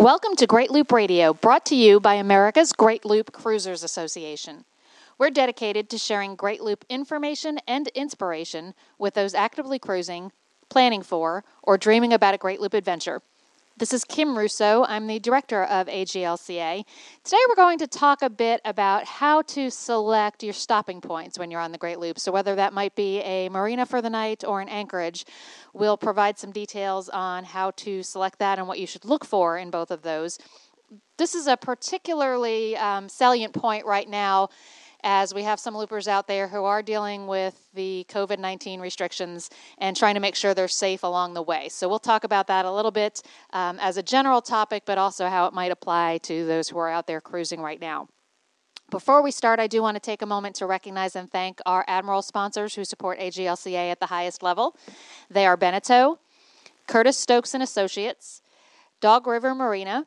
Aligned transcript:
Welcome 0.00 0.34
to 0.36 0.46
Great 0.46 0.70
Loop 0.70 0.92
Radio, 0.92 1.34
brought 1.34 1.66
to 1.66 1.76
you 1.76 2.00
by 2.00 2.14
America's 2.14 2.72
Great 2.72 3.04
Loop 3.04 3.32
Cruisers 3.32 3.82
Association. 3.82 4.64
We're 5.18 5.28
dedicated 5.28 5.90
to 5.90 5.98
sharing 5.98 6.36
Great 6.36 6.62
Loop 6.62 6.86
information 6.88 7.58
and 7.68 7.86
inspiration 7.88 8.72
with 8.98 9.12
those 9.12 9.34
actively 9.34 9.78
cruising, 9.78 10.32
planning 10.70 11.02
for, 11.02 11.44
or 11.62 11.76
dreaming 11.76 12.14
about 12.14 12.32
a 12.32 12.38
Great 12.38 12.62
Loop 12.62 12.72
adventure. 12.72 13.20
This 13.80 13.94
is 13.94 14.04
Kim 14.04 14.36
Russo. 14.36 14.84
I'm 14.86 15.06
the 15.06 15.18
director 15.18 15.64
of 15.64 15.86
AGLCA. 15.86 16.84
Today 17.24 17.38
we're 17.48 17.54
going 17.54 17.78
to 17.78 17.86
talk 17.86 18.20
a 18.20 18.28
bit 18.28 18.60
about 18.66 19.06
how 19.06 19.40
to 19.40 19.70
select 19.70 20.42
your 20.42 20.52
stopping 20.52 21.00
points 21.00 21.38
when 21.38 21.50
you're 21.50 21.62
on 21.62 21.72
the 21.72 21.78
Great 21.78 21.98
Loop. 21.98 22.18
So, 22.18 22.30
whether 22.30 22.54
that 22.56 22.74
might 22.74 22.94
be 22.94 23.20
a 23.20 23.48
marina 23.48 23.86
for 23.86 24.02
the 24.02 24.10
night 24.10 24.44
or 24.46 24.60
an 24.60 24.68
anchorage, 24.68 25.24
we'll 25.72 25.96
provide 25.96 26.38
some 26.38 26.52
details 26.52 27.08
on 27.08 27.44
how 27.44 27.70
to 27.76 28.02
select 28.02 28.38
that 28.40 28.58
and 28.58 28.68
what 28.68 28.78
you 28.78 28.86
should 28.86 29.06
look 29.06 29.24
for 29.24 29.56
in 29.56 29.70
both 29.70 29.90
of 29.90 30.02
those. 30.02 30.38
This 31.16 31.34
is 31.34 31.46
a 31.46 31.56
particularly 31.56 32.76
um, 32.76 33.08
salient 33.08 33.54
point 33.54 33.86
right 33.86 34.10
now 34.10 34.50
as 35.02 35.32
we 35.34 35.42
have 35.42 35.60
some 35.60 35.76
loopers 35.76 36.08
out 36.08 36.26
there 36.26 36.48
who 36.48 36.64
are 36.64 36.82
dealing 36.82 37.26
with 37.26 37.66
the 37.74 38.06
COVID 38.08 38.38
19 38.38 38.80
restrictions 38.80 39.50
and 39.78 39.96
trying 39.96 40.14
to 40.14 40.20
make 40.20 40.34
sure 40.34 40.54
they're 40.54 40.68
safe 40.68 41.02
along 41.02 41.34
the 41.34 41.42
way. 41.42 41.68
So 41.68 41.88
we'll 41.88 41.98
talk 41.98 42.24
about 42.24 42.46
that 42.48 42.64
a 42.64 42.72
little 42.72 42.90
bit 42.90 43.22
um, 43.52 43.78
as 43.80 43.96
a 43.96 44.02
general 44.02 44.40
topic, 44.42 44.84
but 44.86 44.98
also 44.98 45.28
how 45.28 45.46
it 45.46 45.54
might 45.54 45.72
apply 45.72 46.18
to 46.24 46.46
those 46.46 46.68
who 46.68 46.78
are 46.78 46.88
out 46.88 47.06
there 47.06 47.20
cruising 47.20 47.60
right 47.60 47.80
now. 47.80 48.08
Before 48.90 49.22
we 49.22 49.30
start, 49.30 49.60
I 49.60 49.68
do 49.68 49.82
want 49.82 49.94
to 49.94 50.00
take 50.00 50.20
a 50.20 50.26
moment 50.26 50.56
to 50.56 50.66
recognize 50.66 51.14
and 51.14 51.30
thank 51.30 51.60
our 51.64 51.84
Admiral 51.86 52.22
sponsors 52.22 52.74
who 52.74 52.84
support 52.84 53.20
AGLCA 53.20 53.92
at 53.92 54.00
the 54.00 54.06
highest 54.06 54.42
level. 54.42 54.76
They 55.30 55.46
are 55.46 55.56
Beneteau, 55.56 56.18
Curtis 56.88 57.16
Stokes 57.16 57.54
and 57.54 57.62
Associates, 57.62 58.42
Dog 59.00 59.28
River 59.28 59.54
Marina, 59.54 60.06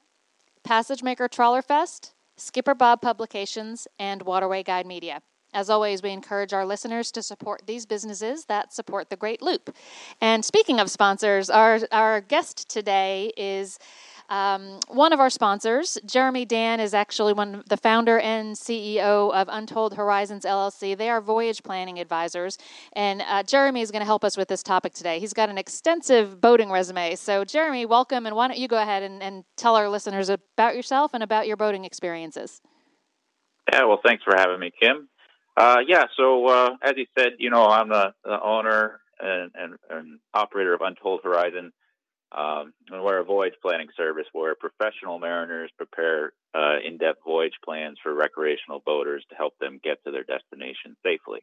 PassageMaker 0.66 1.32
Trawler 1.32 1.62
Fest, 1.62 2.14
Skipper 2.44 2.76
Bob 2.76 3.02
Publications, 3.02 3.88
and 3.98 4.22
Waterway 4.22 4.64
Guide 4.64 4.86
Media. 4.86 5.22
As 5.54 5.70
always, 5.70 6.04
we 6.04 6.10
encourage 6.10 6.52
our 6.52 6.66
listeners 6.66 7.12
to 7.12 7.22
support 7.22 7.62
these 7.68 7.86
businesses 7.86 8.46
that 8.46 8.74
support 8.74 9.10
the 9.10 9.16
Great 9.16 9.42
Loop. 9.42 9.74
And 10.20 10.44
speaking 10.44 10.80
of 10.80 10.92
sponsors, 10.92 11.50
our, 11.50 11.80
our 11.92 12.22
guest 12.22 12.70
today 12.70 13.32
is 13.38 13.80
um, 14.34 14.80
one 14.88 15.14
of 15.14 15.20
our 15.20 15.30
sponsors, 15.30 15.96
Jeremy 16.08 16.44
Dann, 16.44 16.80
is 16.80 16.96
actually 16.96 17.34
one 17.34 17.64
the 17.70 17.78
founder 17.78 18.20
and 18.20 18.56
CEO 18.56 19.32
of 19.32 19.48
Untold 19.48 19.94
Horizons 19.94 20.44
LLC. 20.44 20.98
They 20.98 21.12
are 21.12 21.22
voyage 21.22 21.62
planning 21.62 22.00
advisors, 22.00 22.58
and 22.94 23.22
uh, 23.22 23.44
Jeremy 23.44 23.82
is 23.82 23.92
going 23.92 24.00
to 24.00 24.08
help 24.08 24.24
us 24.24 24.36
with 24.36 24.48
this 24.48 24.64
topic 24.64 24.96
today. 24.96 25.20
He's 25.20 25.34
got 25.34 25.50
an 25.50 25.60
extensive 25.60 26.42
boating 26.42 26.72
resume. 26.72 27.14
So, 27.14 27.46
Jeremy, 27.46 27.86
welcome, 27.86 28.26
and 28.26 28.36
why 28.36 28.48
don't 28.48 28.58
you 28.58 28.68
go 28.68 28.82
ahead 28.82 29.04
and, 29.04 29.22
and 29.22 29.44
tell 29.56 29.76
our 29.76 29.88
listeners 29.88 30.30
about 30.30 30.76
yourself 30.76 31.14
and 31.14 31.22
about 31.22 31.46
your 31.46 31.56
boating 31.56 31.86
experiences? 31.86 32.60
Yeah, 33.72 33.86
well, 33.86 34.00
thanks 34.04 34.24
for 34.24 34.36
having 34.36 34.60
me, 34.60 34.72
Kim. 34.82 35.10
Uh, 35.56 35.78
yeah, 35.88 36.06
so 36.18 36.48
uh, 36.48 36.70
as 36.82 36.94
you 36.98 37.06
said, 37.16 37.34
you 37.38 37.52
know, 37.52 37.68
I'm 37.68 37.90
the, 37.90 38.16
the 38.24 38.42
owner 38.42 39.00
and, 39.20 39.52
and, 39.54 39.74
and, 39.92 40.20
operator 40.34 40.74
of 40.74 40.82
Untold 40.82 41.22
Horizon. 41.24 41.72
Um, 42.34 42.74
and 42.90 43.04
we're 43.04 43.20
a 43.20 43.24
voyage 43.24 43.54
planning 43.62 43.90
service 43.96 44.26
where 44.34 44.56
professional 44.56 45.20
mariners 45.20 45.70
prepare 45.78 46.34
uh, 46.56 46.78
in-depth 46.84 47.20
voyage 47.24 47.54
plans 47.64 47.98
for 48.02 48.14
recreational 48.14 48.82
boaters 48.84 49.24
to 49.30 49.36
help 49.36 49.54
them 49.60 49.80
get 49.84 50.04
to 50.04 50.12
their 50.12 50.24
destination 50.24 50.96
safely. 51.04 51.42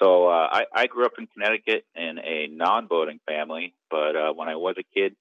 So 0.00 0.28
uh, 0.28 0.48
I, 0.50 0.64
I, 0.74 0.86
grew 0.86 1.04
up 1.04 1.12
in 1.18 1.26
Connecticut 1.26 1.84
in 1.94 2.18
a 2.18 2.46
non-boating 2.50 3.20
family, 3.26 3.74
but 3.90 4.16
uh, 4.16 4.32
when 4.32 4.48
I 4.48 4.56
was 4.56 4.76
a 4.78 4.98
kid, 4.98 5.14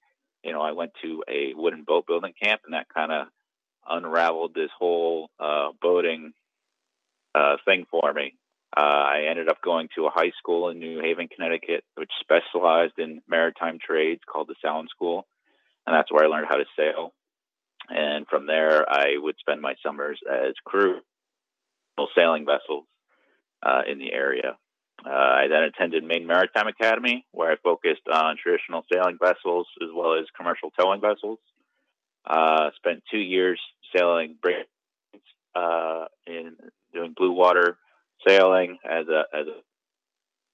you 0.44 0.54
know, 0.54 0.62
I 0.62 0.72
went 0.72 0.92
to 1.02 1.24
a 1.28 1.54
wooden 1.54 1.84
boat 1.84 2.08
building 2.08 2.34
camp, 2.42 2.62
and 2.64 2.74
that 2.74 2.88
kind 2.94 3.12
of 3.12 3.28
unraveled 3.90 4.54
this 4.54 4.70
whole 4.78 5.30
uh, 5.40 5.70
boating 5.82 6.32
uh, 7.36 7.58
thing 7.66 7.86
for 7.92 8.14
me. 8.14 8.36
Uh, 8.76 8.82
I 8.82 9.26
ended 9.30 9.50
up 9.50 9.62
going 9.64 9.90
to 9.96 10.06
a 10.06 10.12
high 10.12 10.32
school 10.38 10.70
in 10.70 10.80
New 10.80 11.02
Haven, 11.02 11.28
Connecticut, 11.28 11.84
which 11.96 12.12
specialized 12.22 13.00
in 13.00 13.22
maritime 13.28 13.80
trades 13.84 14.22
called 14.32 14.48
the 14.48 14.56
Sallin 14.64 14.88
School. 14.90 15.26
And 15.88 15.96
that's 15.96 16.12
where 16.12 16.24
I 16.24 16.28
learned 16.28 16.48
how 16.50 16.58
to 16.58 16.66
sail. 16.78 17.14
And 17.90 18.28
from 18.28 18.46
there, 18.46 18.88
I 18.88 19.16
would 19.18 19.36
spend 19.40 19.62
my 19.62 19.74
summers 19.84 20.20
as 20.32 20.54
crew 20.64 21.00
sailing 22.16 22.46
vessels 22.46 22.86
uh, 23.64 23.82
in 23.90 23.98
the 23.98 24.14
area. 24.14 24.58
Uh, 25.06 25.10
I 25.10 25.48
then 25.50 25.64
attended 25.64 26.04
Maine 26.04 26.28
Maritime 26.28 26.68
Academy, 26.68 27.26
where 27.32 27.52
I 27.52 27.56
focused 27.64 28.08
on 28.12 28.38
traditional 28.42 28.86
sailing 28.92 29.18
vessels 29.22 29.68
as 29.82 29.90
well 29.94 30.14
as 30.20 30.26
commercial 30.38 30.72
towing 30.80 31.02
vessels. 31.02 31.40
Uh, 32.26 32.70
spent 32.76 33.02
two 33.10 33.18
years 33.18 33.60
sailing 33.96 34.36
uh, 35.56 36.06
in 36.28 36.56
doing 36.94 37.14
blue 37.18 37.32
water 37.32 37.78
sailing 38.28 38.78
as 38.84 39.08
a 39.08 39.24
as 39.34 39.48
a 39.48 39.62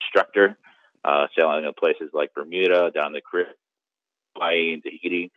instructor, 0.02 0.58
uh, 1.04 1.28
sailing 1.38 1.66
in 1.66 1.74
places 1.74 2.10
like 2.14 2.34
Bermuda, 2.34 2.92
down 2.92 3.14
the 3.14 3.22
Caribbean, 3.22 3.56
Hawaii, 4.36 4.74
and 4.74 4.84
Tahiti, 4.84 5.32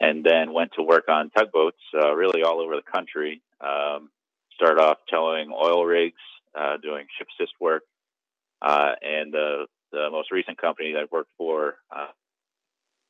and 0.00 0.24
then 0.24 0.52
went 0.52 0.72
to 0.76 0.82
work 0.82 1.08
on 1.08 1.30
tugboats 1.30 1.78
uh, 1.94 2.12
really 2.14 2.42
all 2.42 2.60
over 2.60 2.76
the 2.76 2.90
country. 2.92 3.42
Um, 3.60 4.10
started 4.54 4.80
off 4.80 4.98
towing 5.10 5.50
oil 5.52 5.84
rigs, 5.84 6.20
uh, 6.58 6.76
doing 6.82 7.06
ship 7.16 7.28
assist 7.38 7.52
work, 7.60 7.82
uh, 8.62 8.92
and 9.02 9.32
the 9.32 9.66
the 9.92 10.08
most 10.10 10.30
recent 10.30 10.58
company 10.58 10.92
that 10.92 11.00
I 11.00 11.06
worked 11.10 11.30
for, 11.38 11.76
uh, 11.90 12.08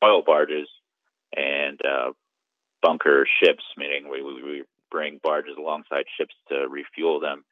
oil 0.04 0.22
barges 0.24 0.68
and 1.36 1.80
uh, 1.84 2.12
bunker 2.82 3.26
ships, 3.42 3.64
meaning 3.76 4.08
we, 4.08 4.22
we, 4.22 4.42
we 4.42 4.62
bring 4.90 5.20
barges 5.22 5.56
alongside 5.58 6.04
ships 6.16 6.34
to 6.50 6.66
refuel 6.68 7.20
them 7.20 7.44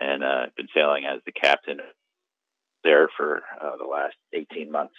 and 0.00 0.22
uh, 0.22 0.46
been 0.56 0.68
sailing 0.74 1.04
as 1.04 1.20
the 1.26 1.32
captain 1.32 1.78
there 2.84 3.08
for 3.16 3.42
uh, 3.60 3.76
the 3.76 3.84
last 3.84 4.14
18 4.32 4.70
months. 4.70 4.94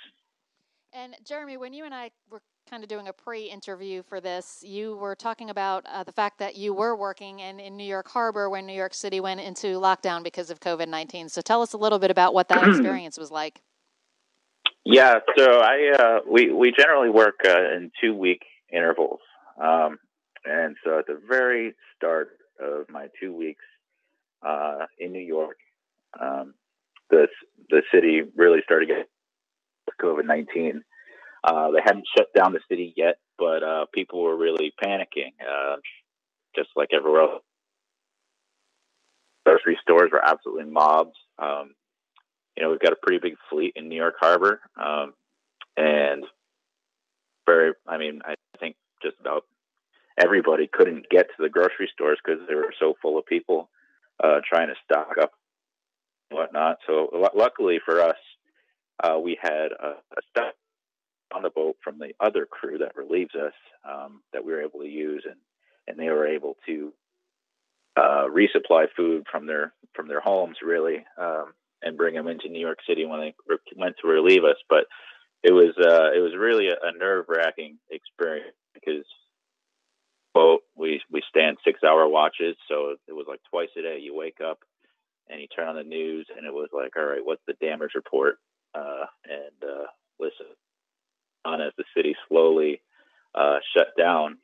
And 0.93 1.15
Jeremy, 1.25 1.57
when 1.57 1.73
you 1.73 1.85
and 1.85 1.93
I 1.93 2.11
were 2.29 2.41
kind 2.69 2.83
of 2.83 2.89
doing 2.89 3.07
a 3.07 3.13
pre-interview 3.13 4.03
for 4.03 4.21
this, 4.21 4.63
you 4.65 4.95
were 4.97 5.15
talking 5.15 5.49
about 5.49 5.85
uh, 5.87 6.03
the 6.03 6.11
fact 6.11 6.37
that 6.39 6.55
you 6.55 6.73
were 6.73 6.95
working 6.95 7.39
in, 7.39 7.59
in 7.59 7.75
New 7.75 7.83
York 7.83 8.07
Harbor 8.07 8.49
when 8.49 8.65
New 8.65 8.73
York 8.73 8.93
City 8.93 9.19
went 9.19 9.41
into 9.41 9.79
lockdown 9.79 10.23
because 10.23 10.49
of 10.49 10.59
COVID 10.59 10.87
nineteen. 10.87 11.29
So 11.29 11.41
tell 11.41 11.61
us 11.61 11.73
a 11.73 11.77
little 11.77 11.99
bit 11.99 12.11
about 12.11 12.33
what 12.33 12.47
that 12.49 12.63
experience 12.67 13.17
was 13.17 13.31
like. 13.31 13.61
Yeah, 14.85 15.19
so 15.37 15.61
I 15.61 15.93
uh, 15.97 16.19
we 16.29 16.51
we 16.51 16.71
generally 16.77 17.09
work 17.09 17.35
uh, 17.45 17.57
in 17.57 17.91
two 18.01 18.15
week 18.15 18.43
intervals, 18.71 19.19
um, 19.61 19.97
and 20.45 20.75
so 20.83 20.99
at 20.99 21.07
the 21.07 21.19
very 21.27 21.73
start 21.95 22.37
of 22.59 22.89
my 22.89 23.07
two 23.19 23.35
weeks, 23.35 23.63
uh, 24.45 24.85
in 24.99 25.11
New 25.11 25.19
York. 25.19 25.57
Um, 26.19 26.53
the 27.09 27.27
the 27.69 27.81
city 27.93 28.21
really 28.35 28.59
started 28.63 28.87
getting 28.87 29.05
COVID 30.01 30.25
nineteen. 30.25 30.83
Uh, 31.43 31.71
they 31.71 31.81
hadn't 31.83 32.07
shut 32.17 32.27
down 32.33 32.53
the 32.53 32.59
city 32.69 32.93
yet, 32.95 33.15
but 33.37 33.63
uh, 33.63 33.85
people 33.93 34.21
were 34.23 34.37
really 34.37 34.73
panicking, 34.81 35.33
uh, 35.41 35.75
just 36.55 36.69
like 36.75 36.89
everywhere 36.93 37.21
else. 37.21 37.43
Grocery 39.45 39.77
stores 39.81 40.09
were 40.11 40.23
absolutely 40.25 40.71
mobbed. 40.71 41.17
Um, 41.37 41.75
you 42.55 42.63
know, 42.63 42.69
we've 42.69 42.79
got 42.79 42.93
a 42.93 42.97
pretty 43.01 43.19
big 43.21 43.35
fleet 43.49 43.73
in 43.75 43.89
New 43.89 43.97
York 43.97 44.15
Harbor, 44.19 44.61
um, 44.81 45.13
and 45.75 46.23
very. 47.45 47.73
I 47.87 47.97
mean, 47.97 48.21
I 48.25 48.35
think 48.59 48.75
just 49.01 49.15
about 49.19 49.43
everybody 50.17 50.69
couldn't 50.71 51.09
get 51.09 51.27
to 51.27 51.43
the 51.43 51.49
grocery 51.49 51.89
stores 51.93 52.19
because 52.23 52.41
they 52.47 52.55
were 52.55 52.73
so 52.79 52.93
full 53.01 53.17
of 53.17 53.25
people 53.25 53.69
uh, 54.23 54.39
trying 54.47 54.69
to 54.69 54.75
stock 54.85 55.15
up 55.21 55.31
and 56.31 56.39
whatnot. 56.39 56.77
So 56.87 57.09
l- 57.13 57.31
luckily 57.35 57.79
for 57.85 58.01
us, 58.01 58.17
uh, 59.03 59.19
we 59.19 59.37
had 59.41 59.69
a, 59.79 59.89
a 60.17 60.21
staff 60.29 60.53
on 61.33 61.43
the 61.43 61.49
boat 61.49 61.75
from 61.83 61.99
the 61.99 62.13
other 62.19 62.45
crew 62.45 62.77
that 62.79 62.95
relieves 62.95 63.35
us 63.35 63.53
um, 63.89 64.21
that 64.33 64.45
we 64.45 64.53
were 64.53 64.61
able 64.61 64.79
to 64.79 64.87
use, 64.87 65.23
and 65.25 65.39
and 65.87 65.99
they 65.99 66.09
were 66.09 66.27
able 66.27 66.55
to 66.65 66.93
uh, 67.97 68.25
resupply 68.29 68.85
food 68.95 69.25
from 69.31 69.45
their 69.45 69.73
from 69.93 70.07
their 70.07 70.21
homes 70.21 70.57
really, 70.63 71.05
um, 71.17 71.53
and 71.81 71.97
bring 71.97 72.15
them 72.15 72.27
into 72.27 72.49
New 72.49 72.59
York 72.59 72.79
City 72.87 73.05
when 73.05 73.19
they 73.19 73.35
re- 73.47 73.57
went 73.75 73.95
to 74.01 74.07
relieve 74.07 74.43
us. 74.43 74.57
But 74.69 74.85
it 75.43 75.51
was 75.51 75.73
uh, 75.77 76.11
it 76.15 76.21
was 76.21 76.33
really 76.37 76.67
a, 76.67 76.75
a 76.81 76.97
nerve 76.97 77.25
wracking 77.27 77.77
experience 77.91 78.55
because 78.73 79.05
boat. 80.33 80.61
We 80.75 81.01
we 81.11 81.21
stand 81.29 81.57
six 81.63 81.79
hour 81.83 82.07
watches, 82.07 82.55
so 82.67 82.95
it 83.07 83.13
was 83.13 83.25
like 83.27 83.41
twice 83.49 83.69
a 83.77 83.81
day. 83.81 83.99
You 84.01 84.15
wake 84.15 84.39
up 84.45 84.59
and 85.29 85.39
you 85.39 85.47
turn 85.47 85.67
on 85.67 85.75
the 85.75 85.83
news, 85.83 86.27
and 86.35 86.45
it 86.45 86.53
was 86.53 86.69
like, 86.73 86.95
all 86.97 87.05
right, 87.05 87.23
what's 87.23 87.41
the 87.47 87.53
damage 87.61 87.91
report? 87.95 88.37
Uh, 88.75 89.05
and 89.25 89.69
uh, 89.69 89.85
listen 90.19 90.47
on 91.45 91.61
as 91.61 91.73
the 91.77 91.83
city 91.95 92.15
slowly 92.27 92.81
uh, 93.35 93.57
shut 93.75 93.87
down. 93.97 94.37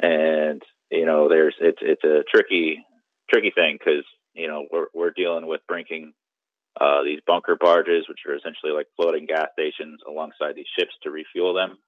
And 0.00 0.62
you 0.90 1.06
know, 1.06 1.28
there's 1.28 1.54
it's 1.60 1.78
it's 1.80 2.04
a 2.04 2.22
tricky 2.32 2.84
tricky 3.30 3.52
thing 3.54 3.78
because 3.78 4.04
you 4.34 4.46
know 4.46 4.66
we're 4.72 4.86
we're 4.94 5.10
dealing 5.10 5.46
with 5.46 5.60
bringing 5.66 6.12
uh, 6.80 7.02
these 7.02 7.20
bunker 7.26 7.56
barges, 7.60 8.06
which 8.08 8.20
are 8.28 8.36
essentially 8.36 8.72
like 8.72 8.86
floating 8.96 9.26
gas 9.26 9.48
stations, 9.52 10.00
alongside 10.06 10.54
these 10.54 10.70
ships 10.78 10.92
to 11.02 11.10
refuel 11.10 11.54
them. 11.54 11.78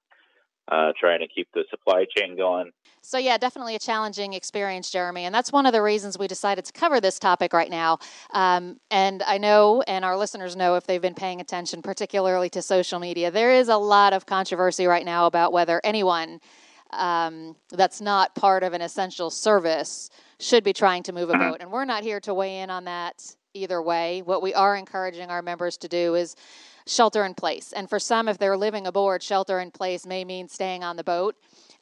Uh, 0.71 0.93
trying 0.97 1.19
to 1.19 1.27
keep 1.27 1.49
the 1.53 1.65
supply 1.69 2.05
chain 2.15 2.37
going. 2.37 2.71
So, 3.01 3.17
yeah, 3.17 3.37
definitely 3.37 3.75
a 3.75 3.79
challenging 3.79 4.33
experience, 4.33 4.89
Jeremy. 4.89 5.25
And 5.25 5.35
that's 5.35 5.51
one 5.51 5.65
of 5.65 5.73
the 5.73 5.81
reasons 5.81 6.17
we 6.17 6.27
decided 6.27 6.65
to 6.65 6.71
cover 6.73 7.01
this 7.01 7.19
topic 7.19 7.51
right 7.51 7.69
now. 7.69 7.99
Um, 8.31 8.79
and 8.89 9.21
I 9.23 9.37
know, 9.37 9.83
and 9.87 10.05
our 10.05 10.15
listeners 10.15 10.55
know 10.55 10.75
if 10.75 10.85
they've 10.85 11.01
been 11.01 11.15
paying 11.15 11.41
attention, 11.41 11.81
particularly 11.81 12.49
to 12.51 12.61
social 12.61 12.99
media, 12.99 13.31
there 13.31 13.51
is 13.51 13.69
a 13.69 13.77
lot 13.77 14.13
of 14.13 14.25
controversy 14.25 14.85
right 14.85 15.05
now 15.05 15.25
about 15.25 15.51
whether 15.51 15.81
anyone 15.83 16.39
um, 16.91 17.55
that's 17.71 18.01
not 18.01 18.35
part 18.35 18.63
of 18.63 18.73
an 18.73 18.81
essential 18.81 19.29
service 19.29 20.09
should 20.39 20.63
be 20.63 20.73
trying 20.73 21.03
to 21.03 21.13
move 21.13 21.29
a 21.29 21.37
boat. 21.37 21.57
And 21.59 21.71
we're 21.71 21.85
not 21.85 22.03
here 22.03 22.19
to 22.21 22.33
weigh 22.33 22.59
in 22.59 22.69
on 22.69 22.85
that 22.85 23.35
either 23.53 23.81
way. 23.81 24.21
What 24.21 24.41
we 24.41 24.53
are 24.53 24.75
encouraging 24.75 25.29
our 25.29 25.41
members 25.41 25.77
to 25.77 25.87
do 25.87 26.15
is 26.15 26.35
shelter 26.87 27.23
in 27.25 27.33
place. 27.33 27.73
And 27.73 27.89
for 27.89 27.99
some, 27.99 28.27
if 28.27 28.37
they're 28.37 28.57
living 28.57 28.87
aboard, 28.87 29.23
shelter 29.23 29.59
in 29.59 29.71
place 29.71 30.05
may 30.05 30.25
mean 30.25 30.47
staying 30.47 30.83
on 30.83 30.95
the 30.95 31.03
boat. 31.03 31.35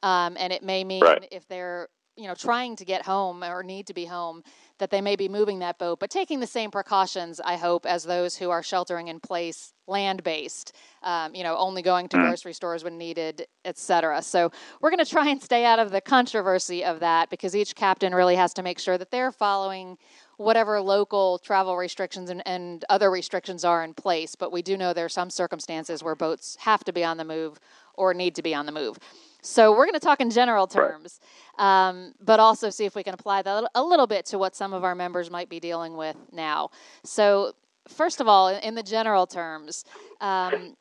Um, 0.04 0.38
and 0.40 0.54
it 0.54 0.64
may 0.64 0.84
mean 0.84 1.04
right. 1.04 1.28
if 1.32 1.48
they're 1.48 1.90
you 2.20 2.28
know 2.28 2.36
trying 2.36 2.76
to 2.76 2.86
get 2.86 3.06
home 3.06 3.44
or 3.44 3.64
need 3.64 3.88
to 3.88 3.94
be 3.94 4.06
home 4.06 4.44
that 4.78 4.92
they 4.92 5.00
may 5.00 5.16
be 5.16 5.30
moving 5.30 5.60
that 5.60 5.80
boat 5.80 6.00
but 6.00 6.10
taking 6.10 6.42
the 6.42 6.48
same 6.48 6.70
precautions 6.70 7.40
i 7.40 7.56
hope 7.56 7.86
as 7.86 8.04
those 8.04 8.36
who 8.36 8.50
are 8.50 8.62
sheltering 8.62 9.08
in 9.08 9.20
place 9.22 9.74
land 9.88 10.22
based 10.22 10.76
um, 11.04 11.34
you 11.34 11.44
know 11.44 11.56
only 11.56 11.82
going 11.82 12.10
to 12.10 12.18
mm. 12.18 12.28
grocery 12.28 12.54
stores 12.54 12.84
when 12.84 12.98
needed 12.98 13.48
etc 13.64 14.22
so 14.22 14.52
we're 14.82 14.90
going 14.90 15.04
to 15.04 15.10
try 15.10 15.30
and 15.30 15.42
stay 15.42 15.64
out 15.64 15.80
of 15.80 15.92
the 15.92 16.02
controversy 16.02 16.84
of 16.84 17.00
that 17.00 17.30
because 17.30 17.56
each 17.56 17.74
captain 17.74 18.14
really 18.14 18.36
has 18.36 18.54
to 18.54 18.62
make 18.62 18.80
sure 18.80 18.98
that 18.98 19.12
they're 19.12 19.32
following 19.32 19.98
whatever 20.40 20.82
local 20.82 21.38
travel 21.38 21.76
restrictions 21.76 22.30
and, 22.30 22.42
and 22.48 22.86
other 22.90 23.12
restrictions 23.12 23.64
are 23.66 23.84
in 23.84 23.94
place 23.94 24.36
but 24.36 24.52
we 24.52 24.62
do 24.62 24.78
know 24.78 24.94
there 24.94 25.06
are 25.06 25.10
some 25.10 25.30
circumstances 25.30 26.04
where 26.04 26.16
boats 26.16 26.58
have 26.62 26.84
to 26.84 26.94
be 26.94 27.04
on 27.04 27.18
the 27.18 27.26
move 27.26 27.60
or 27.94 28.14
need 28.14 28.36
to 28.36 28.42
be 28.42 28.56
on 28.56 28.66
the 28.66 28.72
move 28.72 28.98
so 29.42 29.72
we're 29.72 29.86
going 29.86 29.94
to 29.94 30.00
talk 30.00 30.20
in 30.20 30.30
general 30.30 30.68
terms, 30.68 31.20
right. 31.58 31.90
um, 31.90 32.14
but 32.20 32.40
also 32.40 32.70
see 32.70 32.86
if 32.86 32.94
we 32.94 33.04
can 33.04 33.14
apply 33.14 33.42
that 33.42 33.72
a 33.74 33.84
little 33.84 34.08
bit 34.08 34.26
to 34.28 34.38
what 34.38 34.56
some 34.56 34.74
of 34.74 34.84
our 34.84 34.96
members 34.96 35.32
might 35.32 35.50
be 35.50 35.60
dealing 35.60 35.96
with 35.96 36.18
now. 36.32 36.72
So 37.04 37.54
first 37.88 38.20
of 38.20 38.28
all, 38.28 38.50
in 38.50 38.76
the 38.76 38.84
general 38.84 39.26
terms, 39.26 39.86
um, 40.20 40.76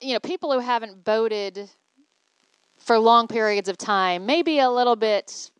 you 0.00 0.12
know, 0.12 0.20
people 0.20 0.52
who 0.52 0.60
haven't 0.60 1.04
boated 1.04 1.68
for 2.78 2.98
long 2.98 3.26
periods 3.26 3.68
of 3.68 3.76
time 3.76 4.24
may 4.24 4.42
be 4.42 4.60
a 4.60 4.70
little 4.70 4.96
bit 4.96 5.50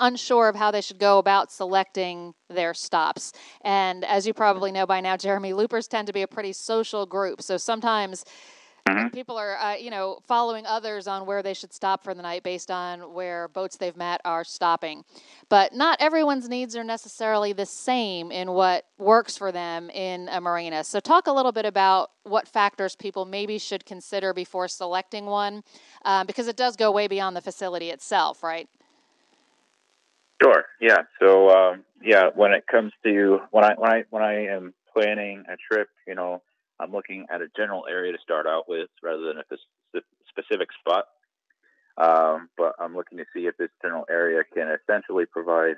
unsure 0.00 0.48
of 0.48 0.56
how 0.56 0.70
they 0.70 0.80
should 0.80 0.98
go 0.98 1.18
about 1.18 1.50
selecting 1.50 2.34
their 2.48 2.74
stops. 2.74 3.32
And 3.62 4.04
as 4.04 4.26
you 4.26 4.34
probably 4.34 4.72
know 4.72 4.86
by 4.86 5.00
now, 5.00 5.16
Jeremy, 5.16 5.52
loopers 5.52 5.88
tend 5.88 6.06
to 6.06 6.12
be 6.12 6.22
a 6.22 6.28
pretty 6.28 6.52
social 6.52 7.06
group. 7.06 7.42
So 7.42 7.56
sometimes 7.56 8.24
Mm-hmm. 8.88 9.08
People 9.08 9.36
are, 9.36 9.56
uh, 9.56 9.74
you 9.74 9.90
know, 9.90 10.20
following 10.28 10.64
others 10.64 11.08
on 11.08 11.26
where 11.26 11.42
they 11.42 11.54
should 11.54 11.72
stop 11.72 12.04
for 12.04 12.14
the 12.14 12.22
night 12.22 12.44
based 12.44 12.70
on 12.70 13.12
where 13.12 13.48
boats 13.48 13.76
they've 13.76 13.96
met 13.96 14.20
are 14.24 14.44
stopping. 14.44 15.04
But 15.48 15.74
not 15.74 16.00
everyone's 16.00 16.48
needs 16.48 16.76
are 16.76 16.84
necessarily 16.84 17.52
the 17.52 17.66
same 17.66 18.30
in 18.30 18.52
what 18.52 18.84
works 18.96 19.36
for 19.36 19.50
them 19.50 19.90
in 19.90 20.28
a 20.28 20.40
marina. 20.40 20.84
So, 20.84 21.00
talk 21.00 21.26
a 21.26 21.32
little 21.32 21.50
bit 21.50 21.66
about 21.66 22.10
what 22.22 22.46
factors 22.46 22.94
people 22.94 23.24
maybe 23.24 23.58
should 23.58 23.84
consider 23.84 24.32
before 24.32 24.68
selecting 24.68 25.26
one, 25.26 25.64
uh, 26.04 26.22
because 26.22 26.46
it 26.46 26.56
does 26.56 26.76
go 26.76 26.92
way 26.92 27.08
beyond 27.08 27.36
the 27.36 27.40
facility 27.40 27.90
itself, 27.90 28.44
right? 28.44 28.68
Sure. 30.42 30.64
Yeah. 30.80 31.02
So, 31.20 31.50
um, 31.50 31.84
yeah, 32.02 32.28
when 32.34 32.52
it 32.52 32.66
comes 32.66 32.92
to 33.04 33.40
when 33.50 33.64
I 33.64 33.74
when 33.76 33.90
I 33.90 34.04
when 34.10 34.22
I 34.22 34.46
am 34.46 34.74
planning 34.92 35.44
a 35.48 35.56
trip, 35.56 35.88
you 36.06 36.14
know 36.14 36.42
I'm 36.78 36.92
looking 36.92 37.26
at 37.30 37.40
a 37.40 37.48
general 37.56 37.86
area 37.88 38.12
to 38.12 38.18
start 38.22 38.46
out 38.46 38.68
with 38.68 38.88
rather 39.02 39.22
than 39.22 39.38
a 39.38 40.00
specific 40.28 40.68
spot. 40.80 41.06
Um, 41.96 42.50
but 42.58 42.74
I'm 42.78 42.94
looking 42.94 43.18
to 43.18 43.24
see 43.34 43.46
if 43.46 43.56
this 43.56 43.70
general 43.80 44.04
area 44.10 44.42
can 44.52 44.68
essentially 44.68 45.24
provide 45.24 45.76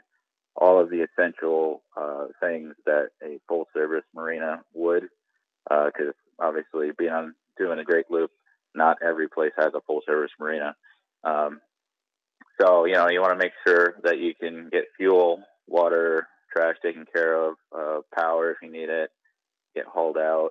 all 0.57 0.81
of 0.81 0.91
the 0.91 1.07
essential 1.07 1.83
uh, 1.97 2.27
things 2.41 2.75
that 2.87 3.11
a 3.23 3.39
full 3.47 3.69
service 3.73 4.05
marina 4.15 4.63
would. 4.75 5.05
Because 5.69 6.15
uh, 6.41 6.45
obviously, 6.45 6.91
being 6.99 7.13
on 7.13 7.35
doing 7.57 7.79
a 7.79 7.85
great 7.85 8.11
loop, 8.11 8.33
not 8.75 8.99
every 9.07 9.29
place 9.29 9.53
has 9.57 9.73
a 9.75 9.81
full 9.83 10.01
service 10.05 10.33
marina. 10.41 10.75
Um, 11.23 11.61
so 12.61 12.85
you 12.85 12.95
know, 12.95 13.09
you 13.09 13.21
want 13.21 13.33
to 13.33 13.45
make 13.45 13.53
sure 13.67 13.95
that 14.03 14.19
you 14.19 14.35
can 14.35 14.69
get 14.71 14.85
fuel, 14.97 15.43
water, 15.67 16.27
trash 16.53 16.77
taken 16.83 17.05
care 17.13 17.37
of, 17.37 17.55
uh, 17.77 18.01
power 18.15 18.51
if 18.51 18.57
you 18.63 18.71
need 18.71 18.89
it, 18.89 19.11
get 19.75 19.87
hauled 19.87 20.19
out, 20.19 20.51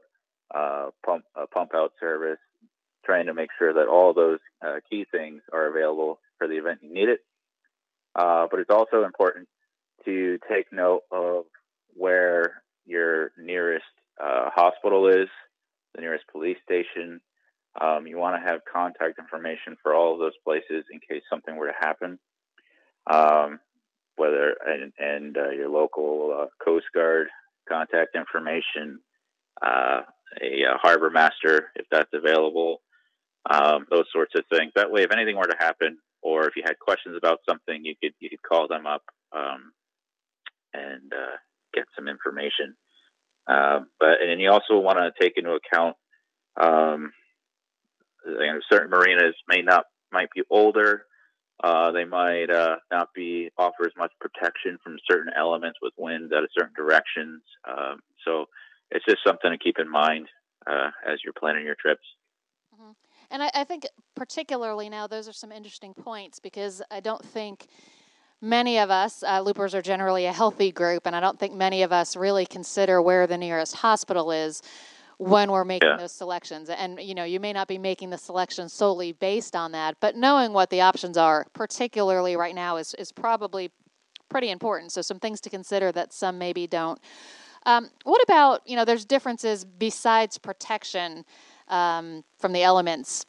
uh, 0.53 0.87
pump 1.05 1.23
uh, 1.35 1.45
pump 1.53 1.71
out 1.75 1.91
service, 1.99 2.39
trying 3.05 3.25
to 3.25 3.33
make 3.33 3.49
sure 3.57 3.73
that 3.73 3.87
all 3.87 4.13
those 4.13 4.39
uh, 4.65 4.75
key 4.89 5.05
things 5.11 5.41
are 5.53 5.67
available 5.67 6.19
for 6.37 6.47
the 6.47 6.55
event 6.57 6.79
you 6.81 6.93
need 6.93 7.09
it. 7.09 7.19
Uh, 8.15 8.47
but 8.49 8.59
it's 8.59 8.69
also 8.69 9.03
important 9.03 9.47
to 10.05 10.39
take 10.49 10.71
note 10.71 11.01
of 11.11 11.45
where 11.95 12.63
your 12.85 13.31
nearest 13.37 13.83
hospital 14.19 15.07
is, 15.07 15.27
the 15.93 16.01
nearest 16.01 16.25
police 16.31 16.57
station. 16.63 17.19
Um, 17.79 18.07
you 18.07 18.17
want 18.17 18.41
to 18.41 18.49
have 18.49 18.61
contact 18.71 19.19
information 19.19 19.77
for 19.83 19.93
all 19.93 20.13
of 20.13 20.19
those 20.19 20.37
places 20.43 20.85
in 20.91 20.99
case 20.99 21.23
something 21.29 21.55
were 21.55 21.67
to 21.67 21.73
happen. 21.79 22.19
Um, 23.09 23.59
whether 24.15 24.55
and, 24.65 24.91
and 24.97 25.37
uh, 25.37 25.49
your 25.51 25.69
local 25.69 26.47
Coast 26.63 26.87
Guard 26.93 27.27
contact 27.69 28.15
information, 28.15 28.99
uh, 29.61 30.01
a, 30.41 30.63
a, 30.63 30.77
harbor 30.81 31.09
master 31.09 31.71
if 31.75 31.85
that's 31.91 32.09
available, 32.13 32.81
um, 33.49 33.85
those 33.89 34.05
sorts 34.11 34.33
of 34.35 34.43
things. 34.51 34.71
That 34.75 34.91
way, 34.91 35.03
if 35.03 35.11
anything 35.11 35.37
were 35.37 35.45
to 35.45 35.57
happen, 35.57 35.97
or 36.21 36.47
if 36.47 36.55
you 36.55 36.63
had 36.65 36.79
questions 36.79 37.15
about 37.17 37.39
something, 37.47 37.85
you 37.85 37.95
could 38.01 38.13
you 38.19 38.29
could 38.29 38.41
call 38.41 38.67
them 38.67 38.85
up 38.85 39.03
um, 39.35 39.71
and 40.73 41.13
uh, 41.13 41.37
get 41.73 41.85
some 41.95 42.07
information. 42.07 42.75
Uh, 43.47 43.81
but 43.99 44.21
and 44.21 44.41
you 44.41 44.49
also 44.49 44.79
want 44.79 44.97
to 44.97 45.11
take 45.23 45.37
into 45.37 45.51
account 45.51 45.95
um, 46.59 47.11
you 48.27 48.53
know, 48.53 48.59
certain 48.71 48.89
marinas 48.89 49.35
may 49.47 49.61
not 49.61 49.85
might 50.11 50.29
be 50.35 50.43
older. 50.49 51.05
Uh, 51.63 51.91
they 51.91 52.05
might 52.05 52.49
uh, 52.51 52.75
not 52.91 53.09
be 53.15 53.49
offer 53.57 53.85
as 53.85 53.93
much 53.97 54.11
protection 54.19 54.77
from 54.83 54.97
certain 55.09 55.31
elements 55.35 55.79
with 55.81 55.93
winds 55.97 56.31
out 56.31 56.43
of 56.43 56.49
certain 56.57 56.73
directions. 56.77 57.41
Um, 57.67 57.99
so 58.23 58.45
it's 58.91 59.05
just 59.05 59.19
something 59.25 59.49
to 59.49 59.57
keep 59.57 59.79
in 59.79 59.89
mind 59.89 60.27
uh, 60.67 60.91
as 61.05 61.19
you're 61.23 61.33
planning 61.33 61.65
your 61.65 61.75
trips. 61.79 62.03
Mm-hmm. 62.75 62.91
And 63.31 63.43
I, 63.43 63.51
I, 63.55 63.63
think, 63.63 63.87
particularly 64.15 64.87
now, 64.89 65.07
those 65.07 65.27
are 65.27 65.33
some 65.33 65.51
interesting 65.51 65.93
points 65.93 66.39
because 66.39 66.81
I 66.91 66.99
don't 66.99 67.25
think 67.25 67.67
many 68.41 68.77
of 68.77 68.91
us, 68.91 69.23
uh, 69.23 69.41
loopers 69.41 69.73
are 69.73 69.81
generally 69.81 70.25
a 70.25 70.33
healthy 70.33 70.71
group, 70.71 71.05
and 71.05 71.15
I 71.15 71.19
don't 71.19 71.39
think 71.39 71.55
many 71.55 71.83
of 71.83 71.91
us 71.91 72.15
really 72.15 72.45
consider 72.45 73.01
where 73.01 73.27
the 73.27 73.37
nearest 73.37 73.77
hospital 73.77 74.31
is 74.31 74.61
when 75.17 75.51
we're 75.51 75.65
making 75.65 75.89
yeah. 75.89 75.97
those 75.97 76.11
selections. 76.11 76.69
And, 76.69 76.99
you 76.99 77.15
know, 77.15 77.23
you 77.23 77.39
may 77.39 77.51
not 77.51 77.67
be 77.67 77.77
making 77.77 78.11
the 78.11 78.17
selection 78.17 78.69
solely 78.69 79.13
based 79.13 79.55
on 79.55 79.71
that, 79.71 79.97
but 79.99 80.15
knowing 80.15 80.53
what 80.53 80.69
the 80.69 80.81
options 80.81 81.17
are, 81.17 81.47
particularly 81.53 82.35
right 82.35 82.53
now, 82.53 82.77
is, 82.77 82.93
is 82.95 83.11
probably 83.11 83.71
pretty 84.29 84.49
important. 84.49 84.91
So, 84.91 85.01
some 85.01 85.19
things 85.19 85.41
to 85.41 85.49
consider 85.49 85.91
that 85.93 86.13
some 86.13 86.37
maybe 86.37 86.67
don't. 86.67 86.99
Um, 87.65 87.89
what 88.03 88.21
about, 88.23 88.61
you 88.65 88.75
know, 88.75 88.85
there's 88.85 89.05
differences 89.05 89.65
besides 89.65 90.37
protection 90.37 91.25
um, 91.67 92.23
from 92.39 92.53
the 92.53 92.63
elements. 92.63 93.25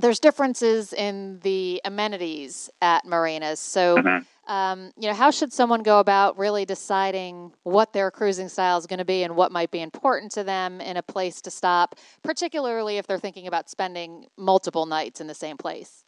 There's 0.00 0.18
differences 0.18 0.92
in 0.92 1.40
the 1.42 1.80
amenities 1.84 2.70
at 2.82 3.04
marinas. 3.04 3.60
So, 3.60 3.96
mm-hmm. 3.96 4.24
Um, 4.46 4.92
you 4.98 5.08
know, 5.08 5.14
how 5.14 5.30
should 5.30 5.52
someone 5.52 5.82
go 5.82 5.98
about 5.98 6.38
really 6.38 6.64
deciding 6.64 7.52
what 7.64 7.92
their 7.92 8.10
cruising 8.10 8.48
style 8.48 8.78
is 8.78 8.86
going 8.86 8.98
to 8.98 9.04
be 9.04 9.22
and 9.22 9.34
what 9.36 9.50
might 9.50 9.70
be 9.70 9.80
important 9.80 10.32
to 10.32 10.44
them 10.44 10.80
in 10.80 10.96
a 10.96 11.02
place 11.02 11.40
to 11.42 11.50
stop, 11.50 11.96
particularly 12.22 12.98
if 12.98 13.06
they're 13.06 13.18
thinking 13.18 13.46
about 13.46 13.68
spending 13.68 14.26
multiple 14.36 14.86
nights 14.86 15.20
in 15.20 15.26
the 15.26 15.34
same 15.34 15.56
place? 15.56 16.04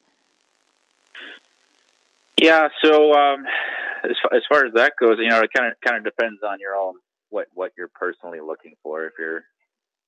Yeah, 2.40 2.68
so 2.84 3.12
um, 3.14 3.44
as, 4.04 4.16
far, 4.22 4.36
as 4.36 4.42
far 4.48 4.64
as 4.64 4.72
that 4.74 4.92
goes, 5.00 5.18
you 5.18 5.28
know, 5.28 5.40
it 5.40 5.50
kind 5.52 5.70
of 5.70 5.80
kind 5.84 5.96
of 5.98 6.04
depends 6.04 6.40
on 6.42 6.60
your 6.60 6.76
own 6.76 6.94
what 7.30 7.48
what 7.54 7.72
you're 7.76 7.88
personally 7.88 8.40
looking 8.40 8.74
for. 8.82 9.06
If 9.06 9.14
you're 9.18 9.42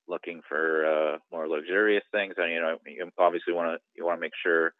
looking 0.07 0.41
for 0.47 0.85
uh, 0.85 1.17
more 1.31 1.47
luxurious 1.47 2.03
things, 2.11 2.35
and 2.37 2.51
you 2.51 2.61
know, 2.61 2.77
you 2.85 3.09
obviously 3.17 3.53
want 3.53 3.73
to 3.73 3.79
you 3.95 4.05
want 4.05 4.17
to 4.17 4.21
make 4.21 4.33
sure. 4.41 4.73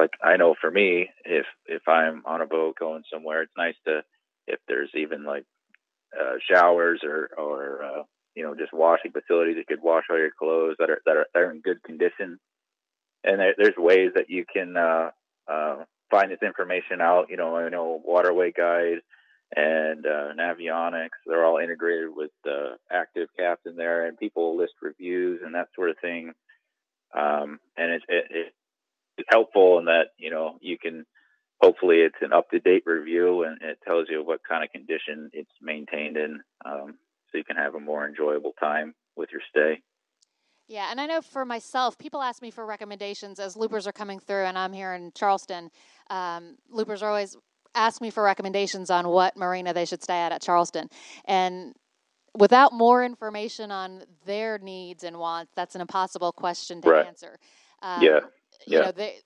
Like 0.00 0.12
I 0.24 0.38
know 0.38 0.54
for 0.58 0.70
me, 0.70 1.10
if 1.26 1.44
if 1.66 1.86
I'm 1.86 2.22
on 2.24 2.40
a 2.40 2.46
boat 2.46 2.76
going 2.80 3.02
somewhere, 3.12 3.42
it's 3.42 3.52
nice 3.56 3.74
to 3.86 4.00
if 4.46 4.58
there's 4.66 4.88
even 4.94 5.24
like 5.24 5.44
uh, 6.18 6.36
showers 6.50 7.00
or 7.04 7.28
or 7.36 7.84
uh, 7.84 8.02
you 8.34 8.42
know 8.42 8.54
just 8.54 8.72
washing 8.72 9.12
facilities 9.12 9.56
you 9.58 9.64
could 9.68 9.82
wash 9.82 10.04
all 10.10 10.16
your 10.16 10.30
clothes 10.30 10.76
that 10.78 10.88
are 10.88 11.02
that 11.04 11.16
are, 11.18 11.26
that 11.34 11.40
are 11.40 11.50
in 11.50 11.60
good 11.60 11.82
condition. 11.82 12.38
And 13.24 13.38
there, 13.38 13.54
there's 13.58 13.76
ways 13.76 14.12
that 14.14 14.30
you 14.30 14.46
can 14.50 14.74
uh, 14.74 15.10
uh, 15.46 15.84
find 16.10 16.30
this 16.30 16.42
information 16.42 17.02
out. 17.02 17.26
You 17.28 17.36
know, 17.36 17.54
I 17.56 17.68
know 17.68 18.00
Waterway 18.02 18.52
Guide 18.56 19.00
and 19.54 20.06
uh, 20.06 20.32
Navionics. 20.34 21.20
They're 21.26 21.44
all 21.44 21.58
integrated 21.58 22.08
with 22.16 22.30
uh, 22.48 22.76
Active 22.90 23.28
Captain 23.38 23.76
there, 23.76 24.06
and 24.06 24.16
people 24.16 24.56
list 24.56 24.72
reviews 24.80 25.42
and 25.44 25.54
that 25.54 25.68
sort 25.76 25.90
of 25.90 25.98
thing. 26.00 26.32
Um, 27.14 27.58
and 27.76 27.92
it, 27.92 28.02
it, 28.08 28.24
it 28.30 28.52
helpful 29.28 29.78
in 29.78 29.86
that 29.86 30.08
you 30.18 30.30
know 30.30 30.56
you 30.60 30.78
can 30.78 31.06
hopefully 31.60 31.98
it's 31.98 32.16
an 32.20 32.32
up 32.32 32.50
to 32.50 32.58
date 32.58 32.82
review 32.86 33.44
and 33.44 33.60
it 33.62 33.78
tells 33.86 34.08
you 34.08 34.24
what 34.24 34.40
kind 34.48 34.64
of 34.64 34.70
condition 34.70 35.30
it's 35.32 35.50
maintained 35.60 36.16
in, 36.16 36.40
um, 36.64 36.94
so 37.30 37.38
you 37.38 37.44
can 37.44 37.56
have 37.56 37.74
a 37.74 37.80
more 37.80 38.06
enjoyable 38.06 38.52
time 38.58 38.94
with 39.16 39.28
your 39.32 39.42
stay. 39.50 39.82
Yeah, 40.68 40.88
and 40.90 41.00
I 41.00 41.06
know 41.06 41.20
for 41.20 41.44
myself, 41.44 41.98
people 41.98 42.22
ask 42.22 42.40
me 42.40 42.52
for 42.52 42.64
recommendations 42.64 43.40
as 43.40 43.56
loopers 43.56 43.88
are 43.88 43.92
coming 43.92 44.20
through, 44.20 44.44
and 44.44 44.56
I'm 44.56 44.72
here 44.72 44.94
in 44.94 45.10
Charleston. 45.14 45.70
Um, 46.08 46.56
loopers 46.70 47.02
are 47.02 47.08
always 47.08 47.36
ask 47.74 48.00
me 48.00 48.10
for 48.10 48.22
recommendations 48.22 48.90
on 48.90 49.08
what 49.08 49.36
marina 49.36 49.72
they 49.72 49.84
should 49.84 50.02
stay 50.02 50.18
at 50.18 50.32
at 50.32 50.40
Charleston, 50.40 50.88
and 51.24 51.74
without 52.38 52.72
more 52.72 53.04
information 53.04 53.70
on 53.70 54.04
their 54.24 54.58
needs 54.58 55.02
and 55.04 55.18
wants, 55.18 55.52
that's 55.56 55.74
an 55.74 55.80
impossible 55.80 56.32
question 56.32 56.80
to 56.82 56.90
right. 56.90 57.06
answer. 57.06 57.38
Um, 57.82 58.02
yeah. 58.02 58.20
You 58.66 58.78
yeah. 58.78 58.84
know, 58.86 58.92
they, 58.92 59.18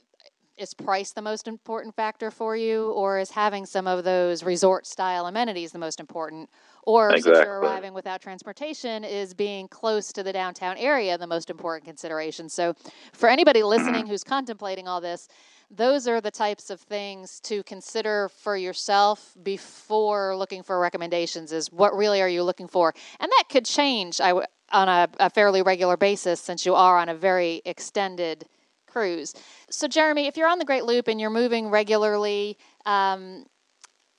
is 0.56 0.72
price 0.72 1.10
the 1.10 1.22
most 1.22 1.48
important 1.48 1.94
factor 1.96 2.30
for 2.30 2.56
you, 2.56 2.90
or 2.92 3.18
is 3.18 3.30
having 3.30 3.66
some 3.66 3.86
of 3.86 4.04
those 4.04 4.44
resort 4.44 4.86
style 4.86 5.26
amenities 5.26 5.72
the 5.72 5.78
most 5.78 5.98
important? 5.98 6.48
Or 6.84 7.10
exactly. 7.10 7.34
since 7.34 7.44
you're 7.44 7.60
arriving 7.60 7.94
without 7.94 8.20
transportation, 8.20 9.04
is 9.04 9.34
being 9.34 9.68
close 9.68 10.12
to 10.12 10.22
the 10.22 10.32
downtown 10.32 10.76
area 10.76 11.16
the 11.18 11.26
most 11.26 11.50
important 11.50 11.84
consideration? 11.84 12.48
So, 12.48 12.74
for 13.12 13.28
anybody 13.28 13.62
listening 13.62 14.06
who's 14.08 14.22
contemplating 14.22 14.86
all 14.86 15.00
this, 15.00 15.28
those 15.70 16.06
are 16.06 16.20
the 16.20 16.30
types 16.30 16.70
of 16.70 16.80
things 16.80 17.40
to 17.40 17.62
consider 17.64 18.28
for 18.28 18.56
yourself 18.56 19.34
before 19.42 20.36
looking 20.36 20.62
for 20.62 20.78
recommendations 20.78 21.52
is 21.52 21.72
what 21.72 21.96
really 21.96 22.20
are 22.20 22.28
you 22.28 22.42
looking 22.42 22.68
for 22.68 22.94
and 23.18 23.30
that 23.30 23.44
could 23.48 23.64
change 23.64 24.20
on 24.20 24.44
a, 24.72 25.08
a 25.18 25.30
fairly 25.30 25.62
regular 25.62 25.96
basis 25.96 26.40
since 26.40 26.66
you 26.66 26.74
are 26.74 26.98
on 26.98 27.08
a 27.08 27.14
very 27.14 27.62
extended 27.64 28.46
cruise. 28.94 29.34
So, 29.70 29.88
Jeremy, 29.88 30.26
if 30.28 30.36
you're 30.36 30.48
on 30.48 30.60
the 30.60 30.64
Great 30.64 30.84
Loop 30.84 31.08
and 31.08 31.20
you're 31.20 31.30
moving 31.30 31.68
regularly, 31.68 32.56
um, 32.86 33.44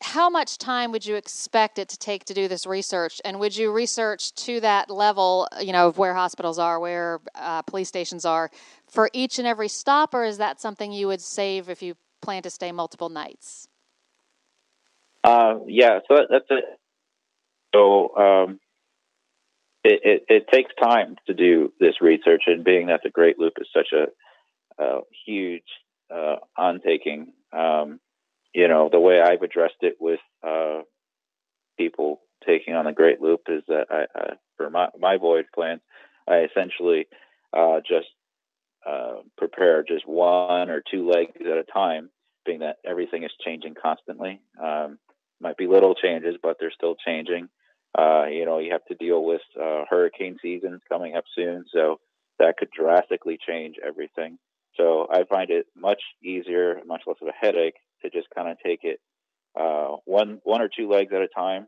how 0.01 0.29
much 0.29 0.57
time 0.57 0.91
would 0.91 1.05
you 1.05 1.15
expect 1.15 1.79
it 1.79 1.87
to 1.89 1.97
take 1.97 2.25
to 2.25 2.33
do 2.33 2.49
this 2.49 2.67
research? 2.67 3.21
And 3.23 3.39
would 3.39 3.55
you 3.55 3.71
research 3.71 4.33
to 4.45 4.59
that 4.59 4.89
level, 4.89 5.47
you 5.61 5.71
know, 5.71 5.87
of 5.87 5.97
where 5.97 6.13
hospitals 6.13 6.59
are, 6.59 6.79
where 6.79 7.21
uh, 7.35 7.61
police 7.61 7.87
stations 7.87 8.25
are, 8.25 8.51
for 8.87 9.09
each 9.13 9.39
and 9.39 9.47
every 9.47 9.69
stop, 9.69 10.13
or 10.13 10.25
is 10.25 10.37
that 10.37 10.59
something 10.59 10.91
you 10.91 11.07
would 11.07 11.21
save 11.21 11.69
if 11.69 11.81
you 11.81 11.95
plan 12.21 12.43
to 12.43 12.49
stay 12.49 12.71
multiple 12.73 13.09
nights? 13.09 13.69
Uh, 15.23 15.55
yeah, 15.65 15.99
so 16.07 16.17
that, 16.17 16.27
that's 16.29 16.45
it. 16.49 16.65
So 17.73 18.15
um, 18.15 18.59
it, 19.83 20.01
it, 20.03 20.25
it, 20.27 20.47
takes 20.51 20.71
time 20.81 21.15
to 21.27 21.33
do 21.33 21.73
this 21.79 21.95
research, 22.01 22.43
and 22.47 22.63
being 22.63 22.87
that 22.87 23.01
the 23.03 23.09
Great 23.09 23.39
Loop 23.39 23.53
is 23.59 23.67
such 23.73 23.91
a 23.93 24.07
a 24.79 24.99
huge 25.25 25.63
uh, 26.13 26.37
undertaking. 26.57 27.33
Um, 27.51 27.99
you 28.53 28.67
know, 28.67 28.89
the 28.91 28.99
way 28.99 29.21
I've 29.21 29.41
addressed 29.41 29.81
it 29.81 29.97
with 29.99 30.19
uh, 30.45 30.81
people 31.77 32.21
taking 32.45 32.73
on 32.73 32.85
the 32.85 32.91
Great 32.91 33.21
Loop 33.21 33.41
is 33.47 33.63
that 33.67 33.87
I, 33.89 34.05
I 34.15 34.33
for 34.57 34.69
my, 34.69 34.87
my 34.99 35.17
voyage 35.17 35.47
plans, 35.53 35.81
I 36.27 36.45
essentially 36.49 37.07
uh, 37.53 37.79
just 37.87 38.07
uh, 38.87 39.17
prepare 39.37 39.83
just 39.83 40.07
one 40.07 40.69
or 40.69 40.81
two 40.89 41.09
legs 41.09 41.33
at 41.41 41.57
a 41.57 41.63
time, 41.63 42.09
being 42.45 42.59
that 42.59 42.77
everything 42.85 43.23
is 43.23 43.31
changing 43.43 43.75
constantly. 43.81 44.41
Um, 44.61 44.99
might 45.41 45.57
be 45.57 45.67
little 45.67 45.95
changes, 45.95 46.35
but 46.41 46.57
they're 46.59 46.71
still 46.71 46.95
changing. 47.05 47.49
Uh, 47.97 48.25
you 48.25 48.45
know, 48.45 48.59
you 48.59 48.71
have 48.71 48.85
to 48.85 48.95
deal 48.95 49.23
with 49.23 49.41
uh, 49.59 49.83
hurricane 49.89 50.37
seasons 50.41 50.81
coming 50.89 51.15
up 51.15 51.23
soon, 51.35 51.65
so 51.73 51.99
that 52.39 52.57
could 52.57 52.69
drastically 52.71 53.37
change 53.45 53.75
everything. 53.85 54.37
So 54.77 55.07
I 55.09 55.23
find 55.23 55.49
it 55.49 55.67
much 55.75 56.01
easier, 56.23 56.81
much 56.85 57.03
less 57.07 57.17
of 57.21 57.27
a 57.27 57.45
headache 57.45 57.75
to 58.01 58.09
just 58.09 58.27
kind 58.35 58.49
of 58.49 58.57
take 58.63 58.79
it 58.83 58.99
uh, 59.59 59.95
one 60.05 60.39
one 60.43 60.61
or 60.61 60.69
two 60.69 60.89
legs 60.89 61.13
at 61.13 61.21
a 61.21 61.27
time, 61.27 61.67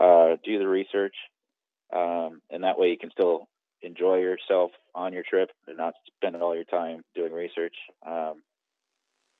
uh, 0.00 0.36
do 0.44 0.58
the 0.58 0.68
research, 0.68 1.14
um, 1.94 2.40
and 2.50 2.64
that 2.64 2.78
way 2.78 2.88
you 2.88 2.98
can 2.98 3.10
still 3.10 3.48
enjoy 3.82 4.18
yourself 4.18 4.70
on 4.94 5.12
your 5.12 5.24
trip 5.28 5.50
and 5.66 5.76
not 5.76 5.94
spend 6.16 6.36
all 6.36 6.54
your 6.54 6.64
time 6.64 7.02
doing 7.14 7.32
research. 7.32 7.74
Um, 8.06 8.42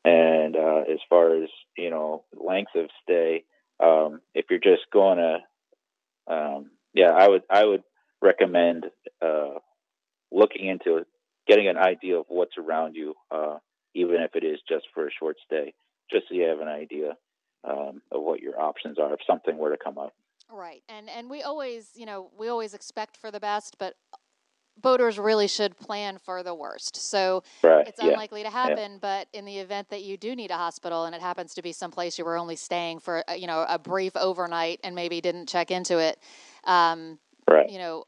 and 0.04 0.56
uh, 0.56 0.82
as 0.90 0.98
far 1.08 1.42
as 1.42 1.48
you 1.76 1.90
know, 1.90 2.24
length 2.34 2.72
of 2.74 2.86
stay, 3.02 3.44
um, 3.78 4.20
if 4.34 4.46
you're 4.50 4.58
just 4.58 4.90
going 4.92 5.18
to, 5.18 6.34
um, 6.34 6.70
yeah, 6.94 7.10
I 7.10 7.28
would 7.28 7.42
I 7.48 7.64
would 7.64 7.82
recommend 8.20 8.86
uh, 9.22 9.58
looking 10.32 10.66
into 10.66 11.04
getting 11.48 11.68
an 11.68 11.76
idea 11.76 12.18
of 12.18 12.26
what's 12.28 12.56
around 12.58 12.94
you, 12.94 13.14
uh, 13.30 13.58
even 13.94 14.16
if 14.16 14.34
it 14.34 14.44
is 14.44 14.58
just 14.68 14.86
for 14.94 15.06
a 15.06 15.10
short 15.10 15.36
stay, 15.44 15.74
just 16.10 16.28
so 16.28 16.34
you 16.34 16.44
have 16.44 16.60
an 16.60 16.68
idea 16.68 17.16
um, 17.64 18.02
of 18.12 18.22
what 18.22 18.40
your 18.40 18.60
options 18.60 18.98
are 18.98 19.12
if 19.12 19.20
something 19.26 19.58
were 19.58 19.70
to 19.70 19.82
come 19.82 19.98
up. 19.98 20.14
Right, 20.52 20.82
and 20.88 21.08
and 21.08 21.30
we 21.30 21.42
always, 21.42 21.90
you 21.94 22.06
know, 22.06 22.30
we 22.36 22.48
always 22.48 22.74
expect 22.74 23.16
for 23.16 23.30
the 23.30 23.38
best, 23.38 23.76
but 23.78 23.94
boaters 24.80 25.18
really 25.18 25.46
should 25.46 25.76
plan 25.78 26.18
for 26.18 26.42
the 26.42 26.54
worst. 26.54 26.96
So 26.96 27.42
right. 27.62 27.86
it's 27.86 28.00
unlikely 28.00 28.42
to 28.42 28.50
happen, 28.50 28.92
yeah. 28.92 28.98
but 29.00 29.28
in 29.32 29.44
the 29.44 29.58
event 29.58 29.90
that 29.90 30.02
you 30.02 30.16
do 30.16 30.34
need 30.34 30.50
a 30.50 30.56
hospital 30.56 31.04
and 31.04 31.14
it 31.14 31.20
happens 31.20 31.54
to 31.54 31.62
be 31.62 31.72
someplace 31.72 32.18
you 32.18 32.24
were 32.24 32.36
only 32.36 32.56
staying 32.56 33.00
for, 33.00 33.22
uh, 33.28 33.34
you 33.34 33.46
know, 33.46 33.64
a 33.68 33.78
brief 33.78 34.16
overnight 34.16 34.80
and 34.82 34.94
maybe 34.94 35.20
didn't 35.20 35.48
check 35.48 35.70
into 35.70 35.98
it, 35.98 36.18
um, 36.64 37.18
right. 37.48 37.70
you 37.70 37.78
know, 37.78 38.04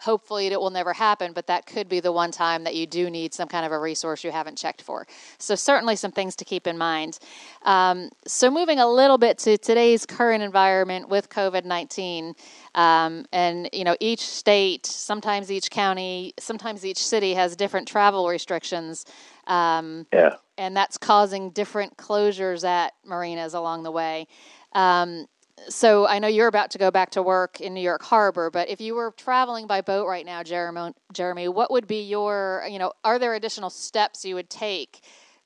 hopefully 0.00 0.46
it 0.46 0.60
will 0.60 0.70
never 0.70 0.92
happen, 0.92 1.32
but 1.32 1.46
that 1.46 1.66
could 1.66 1.88
be 1.88 2.00
the 2.00 2.12
one 2.12 2.30
time 2.30 2.64
that 2.64 2.74
you 2.74 2.86
do 2.86 3.10
need 3.10 3.34
some 3.34 3.48
kind 3.48 3.66
of 3.66 3.72
a 3.72 3.78
resource 3.78 4.24
you 4.24 4.30
haven't 4.30 4.56
checked 4.56 4.82
for. 4.82 5.06
So, 5.38 5.54
certainly 5.54 5.96
some 5.96 6.12
things 6.12 6.36
to 6.36 6.44
keep 6.44 6.66
in 6.66 6.78
mind. 6.78 7.18
Um, 7.62 8.10
so, 8.26 8.50
moving 8.50 8.78
a 8.78 8.90
little 8.90 9.18
bit 9.18 9.38
to 9.38 9.58
today's 9.58 10.06
current 10.06 10.42
environment 10.42 11.08
with 11.08 11.28
COVID 11.28 11.64
19, 11.64 12.34
um, 12.74 13.26
and 13.32 13.68
you 13.72 13.84
know, 13.84 13.96
each 14.00 14.20
state, 14.26 14.86
sometimes 14.86 15.50
each 15.50 15.70
county, 15.70 16.34
sometimes 16.38 16.84
each 16.84 17.04
city 17.04 17.34
has 17.34 17.56
different 17.56 17.88
travel 17.88 18.28
restrictions. 18.28 19.04
Um, 19.46 20.06
yeah. 20.12 20.36
And 20.58 20.76
that's 20.76 20.98
causing 20.98 21.50
different 21.50 21.96
closures 21.96 22.64
at 22.64 22.92
marinas 23.04 23.54
along 23.54 23.82
the 23.82 23.90
way. 23.90 24.28
Um, 24.72 25.26
so 25.68 26.06
I 26.06 26.18
know 26.18 26.28
you're 26.28 26.48
about 26.48 26.70
to 26.72 26.78
go 26.78 26.90
back 26.90 27.10
to 27.10 27.22
work 27.22 27.60
in 27.60 27.74
New 27.74 27.80
York 27.80 28.02
Harbor, 28.02 28.50
but 28.50 28.68
if 28.68 28.80
you 28.80 28.94
were 28.94 29.12
traveling 29.16 29.66
by 29.66 29.80
boat 29.80 30.06
right 30.06 30.24
now, 30.24 30.42
Jeremy, 30.42 30.92
Jeremy, 31.12 31.48
what 31.48 31.70
would 31.70 31.86
be 31.86 32.02
your, 32.02 32.64
you 32.68 32.78
know, 32.78 32.92
are 33.04 33.18
there 33.18 33.34
additional 33.34 33.70
steps 33.70 34.24
you 34.24 34.34
would 34.34 34.50
take 34.50 35.00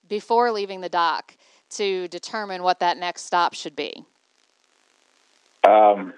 before 0.09 0.51
leaving 0.51 0.81
the 0.81 0.89
dock 0.89 1.37
to 1.71 2.09
determine 2.09 2.63
what 2.63 2.81
that 2.81 2.99
next 2.99 3.23
stop 3.23 3.55
should 3.55 3.75
be? 3.77 4.05
Um, 5.67 6.13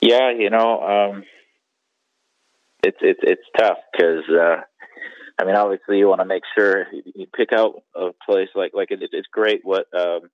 yeah, 0.00 0.30
you 0.30 0.50
know, 0.50 0.82
um, 0.82 1.24
it's 2.82 2.98
it's 3.00 3.20
it's 3.22 3.42
tough 3.58 3.78
because 3.92 4.24
uh, 4.30 4.60
I 5.38 5.44
mean, 5.44 5.56
obviously, 5.56 5.98
you 5.98 6.08
want 6.08 6.20
to 6.20 6.26
make 6.26 6.42
sure 6.54 6.86
you 6.92 7.26
pick 7.34 7.52
out 7.52 7.82
a 7.94 8.10
place 8.24 8.48
like 8.54 8.72
like 8.74 8.90
it, 8.90 9.00
it's 9.12 9.28
great 9.32 9.60
what 9.64 9.86
um, 9.98 10.30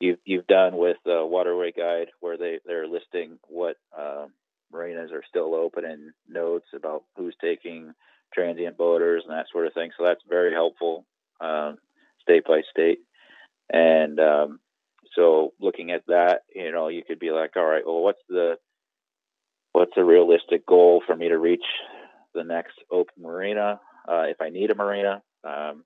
you've 0.00 0.18
you've 0.24 0.46
done 0.46 0.76
with 0.76 0.98
uh, 1.06 1.24
Waterway 1.24 1.72
Guide, 1.72 2.08
where 2.20 2.36
they 2.36 2.58
they're 2.64 2.86
listing 2.86 3.38
what 3.48 3.76
uh, 3.96 4.26
marinas 4.72 5.10
are 5.12 5.24
still 5.28 5.54
open 5.54 5.84
and 5.84 6.12
notes 6.28 6.66
about 6.74 7.04
who's 7.16 7.36
taking 7.40 7.92
transient 8.32 8.76
boaters 8.76 9.24
and 9.26 9.36
that 9.36 9.46
sort 9.50 9.66
of 9.66 9.72
thing. 9.74 9.90
So 9.96 10.04
that's 10.04 10.20
very 10.28 10.52
helpful, 10.52 11.06
um, 11.40 11.78
state 12.20 12.44
by 12.46 12.62
state. 12.70 12.98
And 13.72 14.20
um, 14.20 14.60
so 15.14 15.52
looking 15.60 15.90
at 15.90 16.06
that, 16.08 16.42
you 16.54 16.70
know, 16.72 16.88
you 16.88 17.02
could 17.06 17.18
be 17.18 17.30
like, 17.30 17.56
all 17.56 17.64
right, 17.64 17.84
well, 17.84 18.02
what's 18.02 18.22
the 18.28 18.56
what's 19.72 19.92
a 19.96 20.04
realistic 20.04 20.66
goal 20.66 21.02
for 21.06 21.14
me 21.16 21.28
to 21.28 21.38
reach 21.38 21.64
the 22.34 22.44
next 22.44 22.74
open 22.90 23.22
marina 23.22 23.80
uh, 24.08 24.24
if 24.26 24.40
I 24.40 24.50
need 24.50 24.70
a 24.70 24.74
marina? 24.74 25.22
Um, 25.44 25.84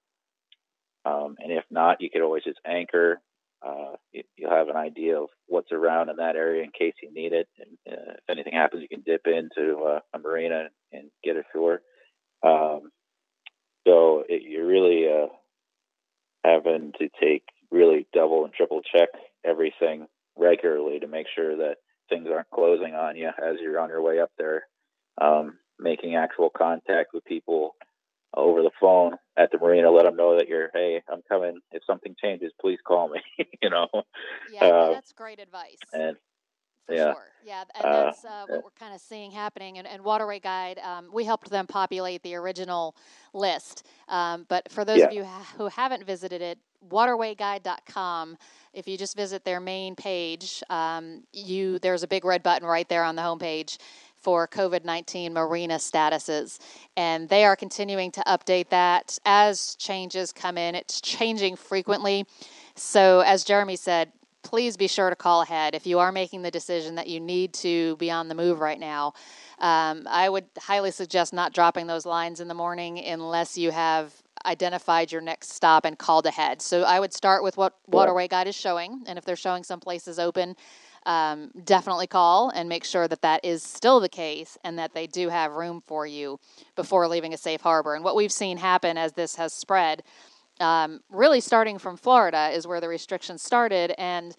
um, 1.04 1.36
and 1.38 1.52
if 1.52 1.64
not, 1.70 2.00
you 2.00 2.10
could 2.10 2.22
always 2.22 2.44
just 2.44 2.60
anchor 2.64 3.20
uh, 3.64 3.92
you, 4.12 4.22
will 4.40 4.50
have 4.50 4.68
an 4.68 4.76
idea 4.76 5.18
of 5.18 5.28
what's 5.46 5.72
around 5.72 6.08
in 6.08 6.16
that 6.16 6.36
area 6.36 6.64
in 6.64 6.70
case 6.70 6.94
you 7.02 7.12
need 7.12 7.32
it. 7.32 7.48
And 7.58 7.96
uh, 7.96 8.12
if 8.12 8.30
anything 8.30 8.54
happens, 8.54 8.82
you 8.82 8.88
can 8.88 9.04
dip 9.04 9.26
into 9.26 9.82
uh, 9.84 10.00
a 10.14 10.18
marina 10.18 10.68
and 10.92 11.10
get 11.22 11.36
ashore. 11.36 11.80
Um, 12.42 12.90
so 13.86 14.24
it, 14.28 14.42
you're 14.42 14.66
really 14.66 15.06
uh, 15.08 15.28
having 16.44 16.92
to 16.98 17.08
take 17.20 17.44
really 17.70 18.06
double 18.12 18.44
and 18.44 18.52
triple 18.52 18.82
check 18.82 19.08
everything 19.44 20.06
regularly 20.36 21.00
to 21.00 21.06
make 21.06 21.26
sure 21.34 21.56
that 21.56 21.76
things 22.08 22.28
aren't 22.30 22.50
closing 22.50 22.94
on 22.94 23.16
you 23.16 23.28
as 23.28 23.56
you're 23.60 23.80
on 23.80 23.88
your 23.88 24.02
way 24.02 24.20
up 24.20 24.30
there. 24.38 24.64
Um, 25.20 25.58
making 25.78 26.14
actual 26.14 26.50
contact 26.50 27.12
with 27.12 27.24
people 27.24 27.74
over 28.34 28.62
the 28.62 28.70
phone 28.80 29.16
at 29.36 29.50
the 29.50 29.58
marina, 29.58 29.90
let 29.90 30.04
them 30.04 30.16
know 30.16 30.36
that 30.38 30.48
you're, 30.48 30.70
hey, 30.72 31.02
I'm 31.10 31.22
coming. 31.28 31.60
If 31.72 31.82
something 31.86 32.14
changes, 32.22 32.52
please 32.60 32.78
call 32.86 33.08
me. 33.08 33.20
you 33.62 33.70
know. 33.70 33.88
Yeah, 34.52 34.64
uh, 34.64 34.92
that's 34.92 35.12
great 35.12 35.40
advice. 35.40 35.76
And 35.92 36.16
yeah. 36.88 37.12
Sure. 37.12 37.26
Yeah, 37.44 37.64
and 37.74 37.84
uh, 37.84 38.04
that's 38.04 38.24
uh, 38.24 38.44
what 38.48 38.64
we're 38.64 38.70
kind 38.78 38.94
of 38.94 39.00
seeing 39.00 39.30
happening. 39.30 39.78
And, 39.78 39.86
and 39.86 40.02
Waterway 40.02 40.38
Guide, 40.38 40.78
um, 40.78 41.08
we 41.12 41.24
helped 41.24 41.50
them 41.50 41.66
populate 41.66 42.22
the 42.22 42.34
original 42.34 42.94
list. 43.32 43.86
Um, 44.08 44.46
but 44.48 44.70
for 44.70 44.84
those 44.84 44.98
yeah. 44.98 45.06
of 45.06 45.12
you 45.12 45.24
who 45.56 45.68
haven't 45.68 46.04
visited 46.04 46.42
it, 46.42 46.58
waterwayguide.com. 46.88 48.36
If 48.72 48.88
you 48.88 48.96
just 48.96 49.16
visit 49.16 49.44
their 49.44 49.60
main 49.60 49.94
page, 49.94 50.62
um, 50.70 51.24
you 51.32 51.78
there's 51.78 52.02
a 52.02 52.08
big 52.08 52.24
red 52.24 52.42
button 52.42 52.66
right 52.66 52.88
there 52.88 53.04
on 53.04 53.16
the 53.16 53.22
homepage 53.22 53.78
for 54.22 54.46
COVID 54.48 54.84
19 54.84 55.32
marina 55.32 55.74
statuses. 55.74 56.58
And 56.96 57.28
they 57.28 57.44
are 57.44 57.56
continuing 57.56 58.10
to 58.12 58.22
update 58.26 58.68
that 58.70 59.18
as 59.24 59.74
changes 59.76 60.32
come 60.32 60.56
in. 60.56 60.74
It's 60.74 61.00
changing 61.00 61.56
frequently. 61.56 62.26
So, 62.74 63.20
as 63.20 63.44
Jeremy 63.44 63.76
said, 63.76 64.12
please 64.42 64.76
be 64.76 64.88
sure 64.88 65.10
to 65.10 65.16
call 65.16 65.42
ahead 65.42 65.74
if 65.74 65.86
you 65.86 65.98
are 65.98 66.12
making 66.12 66.42
the 66.42 66.50
decision 66.50 66.96
that 66.96 67.06
you 67.06 67.20
need 67.20 67.54
to 67.54 67.96
be 67.96 68.10
on 68.10 68.28
the 68.28 68.34
move 68.34 68.60
right 68.60 68.80
now. 68.80 69.14
Um, 69.58 70.06
I 70.10 70.28
would 70.28 70.46
highly 70.58 70.90
suggest 70.90 71.32
not 71.32 71.52
dropping 71.52 71.86
those 71.86 72.04
lines 72.04 72.40
in 72.40 72.48
the 72.48 72.54
morning 72.54 72.98
unless 72.98 73.56
you 73.56 73.70
have 73.70 74.12
identified 74.44 75.12
your 75.12 75.20
next 75.20 75.52
stop 75.52 75.84
and 75.84 75.96
called 75.96 76.26
ahead. 76.26 76.60
So 76.60 76.82
I 76.82 76.98
would 76.98 77.12
start 77.12 77.44
with 77.44 77.56
what 77.56 77.78
Waterway 77.86 78.26
Guide 78.26 78.48
is 78.48 78.56
showing, 78.56 79.04
and 79.06 79.18
if 79.18 79.24
they're 79.24 79.36
showing 79.36 79.62
some 79.62 79.78
places 79.78 80.18
open, 80.18 80.56
um, 81.06 81.50
definitely 81.64 82.06
call 82.06 82.50
and 82.50 82.68
make 82.68 82.84
sure 82.84 83.08
that 83.08 83.22
that 83.22 83.44
is 83.44 83.62
still 83.62 84.00
the 84.00 84.08
case 84.08 84.56
and 84.64 84.78
that 84.78 84.94
they 84.94 85.06
do 85.06 85.28
have 85.28 85.52
room 85.52 85.80
for 85.80 86.06
you 86.06 86.38
before 86.76 87.08
leaving 87.08 87.34
a 87.34 87.36
safe 87.36 87.60
harbor. 87.60 87.94
And 87.94 88.04
what 88.04 88.16
we've 88.16 88.32
seen 88.32 88.56
happen 88.56 88.96
as 88.96 89.12
this 89.12 89.34
has 89.36 89.52
spread, 89.52 90.02
um, 90.60 91.00
really 91.10 91.40
starting 91.40 91.78
from 91.78 91.96
Florida, 91.96 92.50
is 92.50 92.66
where 92.66 92.80
the 92.80 92.88
restrictions 92.88 93.42
started. 93.42 93.94
And 93.98 94.36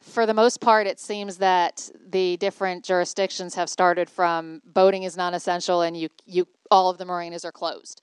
for 0.00 0.26
the 0.26 0.34
most 0.34 0.60
part, 0.60 0.86
it 0.86 0.98
seems 0.98 1.36
that 1.38 1.88
the 2.10 2.36
different 2.38 2.84
jurisdictions 2.84 3.54
have 3.54 3.70
started 3.70 4.10
from 4.10 4.60
boating 4.64 5.04
is 5.04 5.16
non-essential, 5.16 5.82
and 5.82 5.96
you 5.96 6.08
you 6.26 6.46
all 6.70 6.90
of 6.90 6.98
the 6.98 7.04
marinas 7.04 7.44
are 7.44 7.52
closed. 7.52 8.02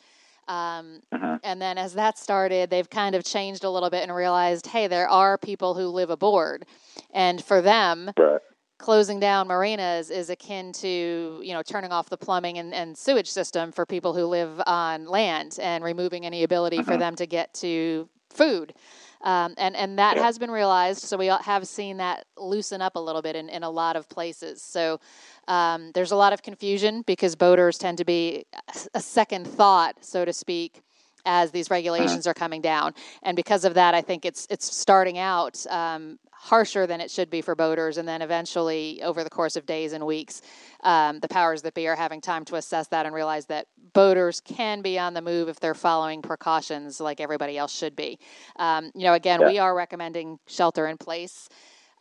Um, 0.50 1.02
uh-huh. 1.12 1.38
And 1.44 1.62
then 1.62 1.78
as 1.78 1.94
that 1.94 2.18
started, 2.18 2.72
they've 2.72 2.90
kind 2.90 3.14
of 3.14 3.24
changed 3.24 3.64
a 3.64 3.70
little 3.70 3.92
bit 3.92 4.02
and 4.02 4.14
realized, 4.14 4.66
hey, 4.66 4.88
there 4.88 5.08
are 5.08 5.38
people 5.38 5.76
who 5.76 5.88
live 5.88 6.10
aboard, 6.10 6.66
and 7.14 7.42
for 7.44 7.62
them, 7.62 8.12
right. 8.18 8.42
closing 8.80 9.20
down 9.20 9.48
marinas 9.48 10.10
is 10.10 10.32
akin 10.32 10.74
to 10.74 11.40
you 11.44 11.54
know 11.54 11.62
turning 11.62 11.92
off 11.92 12.10
the 12.10 12.18
plumbing 12.18 12.58
and, 12.58 12.74
and 12.74 12.98
sewage 12.98 13.30
system 13.30 13.72
for 13.72 13.86
people 13.86 14.14
who 14.14 14.26
live 14.26 14.60
on 14.66 15.06
land 15.06 15.60
and 15.62 15.84
removing 15.84 16.26
any 16.26 16.44
ability 16.44 16.80
uh-huh. 16.80 16.92
for 16.92 16.98
them 16.98 17.16
to 17.16 17.28
get 17.28 17.54
to 17.54 18.10
food. 18.32 18.74
Um, 19.22 19.54
and 19.58 19.76
and 19.76 20.00
that 20.00 20.16
yeah. 20.16 20.24
has 20.24 20.40
been 20.40 20.52
realized. 20.52 21.02
So 21.02 21.18
we 21.18 21.28
have 21.28 21.68
seen 21.68 21.98
that 21.98 22.26
loosen 22.38 22.82
up 22.82 22.96
a 22.96 23.00
little 23.00 23.22
bit 23.22 23.36
in, 23.36 23.50
in 23.50 23.64
a 23.64 23.70
lot 23.70 23.96
of 23.96 24.08
places. 24.08 24.62
So 24.62 25.00
um, 25.48 25.92
there's 25.94 26.12
a 26.12 26.16
lot 26.16 26.32
of 26.32 26.42
confusion 26.42 27.04
because 27.06 27.36
boaters 27.36 27.78
tend 27.78 27.98
to 27.98 28.06
be 28.06 28.46
a 28.94 29.02
second 29.02 29.46
thought, 29.46 29.96
so 30.02 30.24
to 30.24 30.32
speak, 30.32 30.82
as 31.26 31.52
these 31.52 31.70
regulations 31.70 32.26
uh-huh. 32.26 32.32
are 32.32 32.34
coming 32.34 32.62
down. 32.62 32.94
And 33.24 33.36
because 33.36 33.66
of 33.66 33.74
that, 33.76 33.94
I 33.94 34.02
think 34.02 34.26
it's 34.26 34.48
it's 34.50 34.76
starting 34.76 35.18
out 35.18 35.66
um, 35.70 36.20
harsher 36.32 36.88
than 36.88 37.02
it 37.02 37.12
should 37.12 37.30
be 37.30 37.42
for 37.42 37.56
boaters, 37.56 37.98
and 37.98 38.08
then 38.08 38.22
eventually, 38.22 39.02
over 39.04 39.24
the 39.24 39.30
course 39.30 39.56
of 39.56 39.66
days 39.66 39.94
and 39.94 40.06
weeks, 40.06 40.42
um, 40.84 41.20
the 41.20 41.28
powers 41.28 41.62
that 41.64 41.74
be 41.74 41.88
are 41.88 41.96
having 41.96 42.22
time 42.22 42.46
to 42.46 42.56
assess 42.56 42.88
that 42.88 43.06
and 43.06 43.14
realize 43.14 43.46
that 43.48 43.68
boaters 43.94 44.40
can 44.40 44.82
be 44.82 44.98
on 44.98 45.14
the 45.14 45.22
move 45.22 45.50
if 45.50 45.60
they're 45.60 45.74
following 45.74 46.22
precautions 46.22 47.00
like 47.00 47.20
everybody 47.20 47.58
else 47.58 47.76
should 47.76 47.96
be. 47.96 48.18
Um, 48.56 48.92
you 48.96 49.04
know, 49.04 49.14
again, 49.14 49.42
yeah. 49.42 49.48
we 49.48 49.60
are 49.60 49.76
recommending 49.76 50.40
shelter 50.48 50.88
in 50.88 50.98
place. 50.98 51.50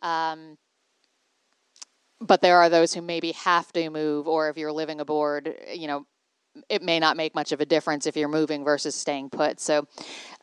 Um, 0.01 0.57
but 2.21 2.41
there 2.41 2.57
are 2.57 2.69
those 2.69 2.93
who 2.93 3.01
maybe 3.01 3.31
have 3.33 3.71
to 3.73 3.89
move, 3.89 4.27
or 4.27 4.49
if 4.49 4.57
you're 4.57 4.71
living 4.71 4.99
aboard, 4.99 5.53
you 5.73 5.87
know, 5.87 6.05
it 6.69 6.81
may 6.81 6.99
not 6.99 7.17
make 7.17 7.35
much 7.35 7.51
of 7.51 7.61
a 7.61 7.65
difference 7.65 8.05
if 8.05 8.15
you're 8.15 8.27
moving 8.27 8.63
versus 8.63 8.95
staying 8.95 9.29
put. 9.29 9.59
So, 9.59 9.87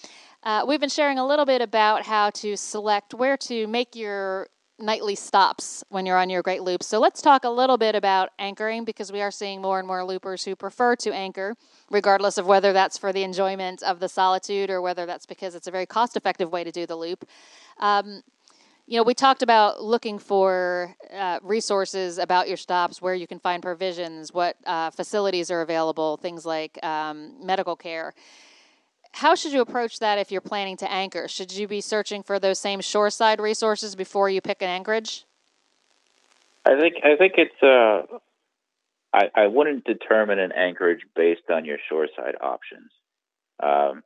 Uh, 0.43 0.65
we've 0.67 0.81
been 0.81 0.89
sharing 0.89 1.19
a 1.19 1.27
little 1.27 1.45
bit 1.45 1.61
about 1.61 2.07
how 2.07 2.31
to 2.31 2.57
select 2.57 3.13
where 3.13 3.37
to 3.37 3.67
make 3.67 3.95
your 3.95 4.49
nightly 4.79 5.15
stops 5.15 5.83
when 5.89 6.07
you're 6.07 6.17
on 6.17 6.31
your 6.31 6.43
great 6.43 6.63
loops. 6.63 6.87
So 6.87 7.01
let's 7.01 7.21
talk 7.21 7.45
a 7.45 7.51
little 7.51 7.77
bit 7.77 7.95
about 7.95 8.31
anchoring 8.39 8.85
because 8.85 9.11
we 9.11 9.21
are 9.21 9.31
seeing 9.31 9.61
more 9.61 9.79
and 9.79 9.87
more 9.89 10.05
loopers 10.05 10.45
who 10.45 10.55
prefer 10.55 10.95
to 10.97 11.13
anchor, 11.13 11.57
regardless 11.91 12.39
of 12.39 12.47
whether 12.47 12.73
that's 12.73 12.97
for 12.97 13.13
the 13.13 13.23
enjoyment 13.23 13.83
of 13.83 14.01
the 14.01 14.09
solitude 14.09 14.71
or 14.71 14.81
whether 14.81 15.07
that's 15.07 15.27
because 15.27 15.55
it's 15.55 15.67
a 15.67 15.71
very 15.71 15.87
cost 15.87 16.17
effective 16.17 16.53
way 16.53 16.65
to 16.65 16.71
do 16.71 16.87
the 16.87 16.97
loop. 16.97 17.29
Um, 17.79 18.23
you 18.87 18.97
know, 18.97 19.03
we 19.03 19.13
talked 19.13 19.43
about 19.43 19.83
looking 19.83 20.19
for 20.19 20.95
uh, 21.15 21.41
resources 21.43 22.17
about 22.17 22.49
your 22.49 22.57
stops, 22.57 23.03
where 23.03 23.15
you 23.15 23.27
can 23.27 23.39
find 23.39 23.63
provisions, 23.63 24.33
what 24.33 24.57
uh, 24.65 24.91
facilities 24.91 25.51
are 25.51 25.61
available, 25.61 26.17
things 26.17 26.47
like 26.47 26.83
um, 26.83 27.35
medical 27.45 27.77
care 27.77 28.15
how 29.13 29.35
should 29.35 29.53
you 29.53 29.61
approach 29.61 29.99
that 29.99 30.19
if 30.19 30.31
you're 30.31 30.41
planning 30.41 30.77
to 30.79 30.91
anchor? 30.91 31.29
Should 31.29 31.53
you 31.53 31.67
be 31.67 31.81
searching 31.81 32.23
for 32.23 32.39
those 32.39 32.59
same 32.59 32.81
shoreside 32.81 33.41
resources 33.41 33.95
before 33.95 34.29
you 34.31 34.41
pick 34.41 34.63
an 34.63 34.69
anchorage? 34.69 35.25
I 36.65 36.79
think 36.79 36.97
I 37.03 37.17
think 37.17 37.35
it's 37.37 37.63
uh, 37.63 38.19
I, 39.13 39.31
I 39.35 39.47
wouldn't 39.47 39.85
determine 39.85 40.39
an 40.39 40.53
anchorage 40.53 41.01
based 41.17 41.51
on 41.51 41.65
your 41.65 41.79
shoreside 41.89 42.35
options, 42.41 42.91
um, 43.63 44.03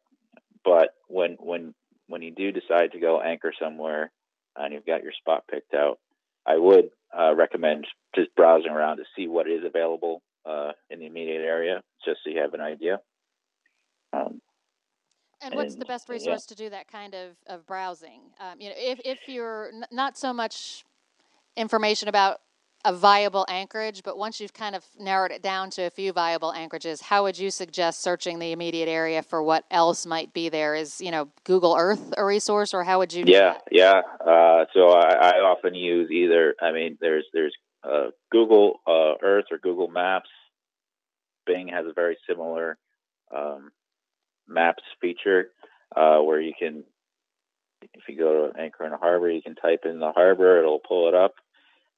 but 0.64 0.94
when 1.08 1.36
when 1.40 1.74
when 2.06 2.22
you 2.22 2.30
do 2.30 2.52
decide 2.52 2.92
to 2.92 3.00
go 3.00 3.20
anchor 3.20 3.52
somewhere 3.60 4.12
and 4.56 4.72
you've 4.72 4.86
got 4.86 5.02
your 5.02 5.12
spot 5.12 5.44
picked 5.50 5.74
out, 5.74 5.98
I 6.46 6.56
would 6.56 6.90
uh, 7.18 7.34
recommend 7.34 7.86
just 8.14 8.34
browsing 8.36 8.70
around 8.70 8.98
to 8.98 9.04
see 9.16 9.26
what 9.26 9.48
is 9.48 9.64
available 9.64 10.22
uh, 10.46 10.72
in 10.90 11.00
the 11.00 11.06
immediate 11.06 11.42
area, 11.42 11.82
just 12.04 12.20
so 12.22 12.30
you 12.30 12.40
have 12.40 12.54
an 12.54 12.60
idea. 12.60 13.00
Um, 14.12 14.40
and 15.42 15.54
what's 15.54 15.74
the 15.74 15.84
best 15.84 16.08
resource 16.08 16.46
yeah. 16.48 16.54
to 16.54 16.62
do 16.62 16.70
that 16.70 16.88
kind 16.88 17.14
of, 17.14 17.36
of 17.46 17.66
browsing? 17.66 18.20
Um, 18.40 18.60
you 18.60 18.68
know, 18.68 18.74
if, 18.76 19.00
if 19.04 19.18
you're 19.26 19.70
n- 19.72 19.86
not 19.90 20.16
so 20.16 20.32
much 20.32 20.84
information 21.56 22.08
about 22.08 22.40
a 22.84 22.92
viable 22.92 23.46
anchorage, 23.48 24.02
but 24.02 24.18
once 24.18 24.40
you've 24.40 24.52
kind 24.52 24.74
of 24.74 24.84
narrowed 24.98 25.30
it 25.30 25.42
down 25.42 25.70
to 25.70 25.82
a 25.82 25.90
few 25.90 26.12
viable 26.12 26.52
anchorages, 26.52 27.00
how 27.00 27.22
would 27.22 27.38
you 27.38 27.50
suggest 27.50 28.02
searching 28.02 28.38
the 28.38 28.50
immediate 28.50 28.88
area 28.88 29.22
for 29.22 29.42
what 29.42 29.64
else 29.70 30.04
might 30.04 30.32
be 30.32 30.48
there? 30.48 30.74
Is 30.74 31.00
you 31.00 31.10
know 31.10 31.28
Google 31.44 31.76
Earth 31.78 32.12
a 32.16 32.24
resource, 32.24 32.74
or 32.74 32.82
how 32.82 32.98
would 32.98 33.12
you? 33.12 33.24
yeah, 33.26 33.58
yeah. 33.70 34.00
Uh, 34.20 34.64
so 34.74 34.88
I, 34.88 35.14
I, 35.14 35.32
often 35.38 35.74
use 35.74 36.10
either. 36.10 36.56
I 36.60 36.72
mean, 36.72 36.98
there's 37.00 37.24
there's 37.32 37.54
uh, 37.84 38.08
Google 38.32 38.80
uh, 38.86 39.14
Earth 39.22 39.46
or 39.52 39.58
Google 39.58 39.88
Maps, 39.88 40.28
Bing 41.46 41.68
has 41.68 41.86
a 41.86 41.92
very 41.92 42.16
similar 42.28 42.78
um, 43.34 43.70
maps 44.52 44.82
feature 45.00 45.48
uh, 45.96 46.18
where 46.18 46.40
you 46.40 46.52
can, 46.58 46.84
if 47.82 48.02
you 48.08 48.16
go 48.16 48.50
to 48.50 48.60
Anchor 48.60 48.86
in 48.86 48.92
a 48.92 48.98
harbor, 48.98 49.30
you 49.30 49.42
can 49.42 49.54
type 49.54 49.80
in 49.84 49.98
the 49.98 50.12
harbor, 50.12 50.58
it'll 50.58 50.80
pull 50.80 51.08
it 51.08 51.14
up, 51.14 51.34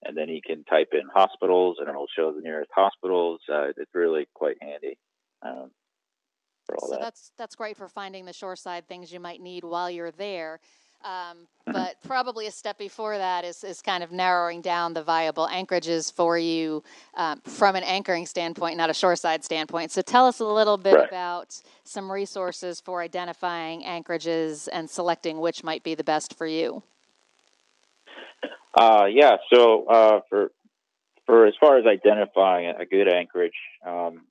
and 0.04 0.16
then 0.16 0.28
you 0.28 0.40
can 0.44 0.64
type 0.64 0.90
in 0.92 1.08
hospitals, 1.12 1.76
and 1.80 1.88
it'll 1.88 2.08
show 2.16 2.32
the 2.32 2.40
nearest 2.40 2.70
hospitals. 2.74 3.40
Uh, 3.50 3.68
it's 3.76 3.94
really 3.94 4.26
quite 4.34 4.56
handy. 4.60 4.98
Um, 5.42 5.70
so 6.80 6.88
that. 6.90 7.00
that's 7.00 7.32
that's 7.36 7.54
great 7.54 7.76
for 7.76 7.88
finding 7.88 8.24
the 8.24 8.32
shoreside 8.32 8.88
things 8.88 9.12
you 9.12 9.20
might 9.20 9.40
need 9.40 9.64
while 9.64 9.90
you're 9.90 10.10
there. 10.10 10.60
Um, 11.04 11.46
Mm-hmm. 11.68 11.72
but 11.72 11.96
probably 12.06 12.46
a 12.46 12.50
step 12.50 12.78
before 12.78 13.16
that 13.18 13.44
is, 13.44 13.64
is 13.64 13.80
kind 13.82 14.02
of 14.04 14.12
narrowing 14.12 14.60
down 14.60 14.94
the 14.94 15.02
viable 15.02 15.48
anchorages 15.48 16.10
for 16.10 16.38
you 16.38 16.82
um, 17.16 17.40
from 17.42 17.74
an 17.74 17.82
anchoring 17.82 18.26
standpoint, 18.26 18.76
not 18.76 18.90
a 18.90 18.94
shoreside 18.94 19.42
standpoint. 19.44 19.90
So 19.90 20.02
tell 20.02 20.26
us 20.26 20.40
a 20.40 20.44
little 20.44 20.76
bit 20.76 20.94
Right. 20.94 21.08
about 21.08 21.60
some 21.84 22.10
resources 22.12 22.80
for 22.80 23.00
identifying 23.02 23.84
anchorages 23.84 24.68
and 24.68 24.88
selecting 24.88 25.40
which 25.40 25.64
might 25.64 25.82
be 25.82 25.94
the 25.94 26.04
best 26.04 26.36
for 26.36 26.46
you. 26.46 26.82
Uh, 28.74 29.06
yeah. 29.10 29.36
So 29.52 29.86
uh, 29.86 30.20
for 30.28 30.50
for 31.26 31.46
as 31.46 31.54
far 31.58 31.78
as 31.78 31.86
identifying 31.86 32.74
a 32.78 32.84
good 32.84 33.08
anchorage, 33.08 33.54
um, 33.86 34.26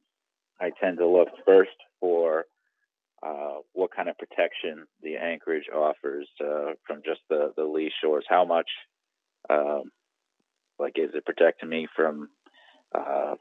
I 0.59 0.71
tend 0.81 0.97
to 0.99 1.07
look 1.07 1.29
first 1.45 1.71
for 1.99 2.45
uh, 3.23 3.59
what 3.73 3.95
kind 3.95 4.09
of 4.09 4.17
protection 4.17 4.85
the 5.01 5.15
anchorage 5.17 5.65
offers 5.73 6.27
uh, 6.41 6.73
from 6.85 7.01
just 7.05 7.21
the 7.29 7.53
the 7.55 7.63
lee 7.63 7.91
shores. 8.03 8.25
How 8.27 8.45
much, 8.45 8.69
um, 9.49 9.83
like, 10.79 10.93
is 10.97 11.11
it 11.13 11.25
protecting 11.25 11.69
me 11.69 11.87
from 11.95 12.29
uh, 12.93 13.35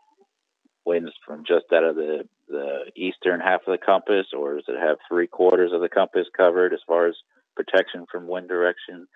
winds 0.84 1.12
from 1.26 1.44
just 1.46 1.66
out 1.72 1.84
of 1.84 1.96
the 1.96 2.28
the 2.48 2.92
eastern 2.96 3.40
half 3.40 3.62
of 3.66 3.72
the 3.72 3.84
compass, 3.84 4.26
or 4.36 4.56
does 4.56 4.64
it 4.68 4.80
have 4.80 4.98
three 5.08 5.26
quarters 5.26 5.72
of 5.72 5.80
the 5.80 5.88
compass 5.88 6.26
covered 6.36 6.72
as 6.72 6.80
far 6.86 7.06
as 7.08 7.14
protection 7.56 8.04
from 8.10 8.26
wind 8.26 8.48
direction, 8.48 9.06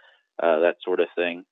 uh, 0.43 0.61
that 0.61 0.77
sort 0.85 1.01
of 1.01 1.09
thing, 1.15 1.45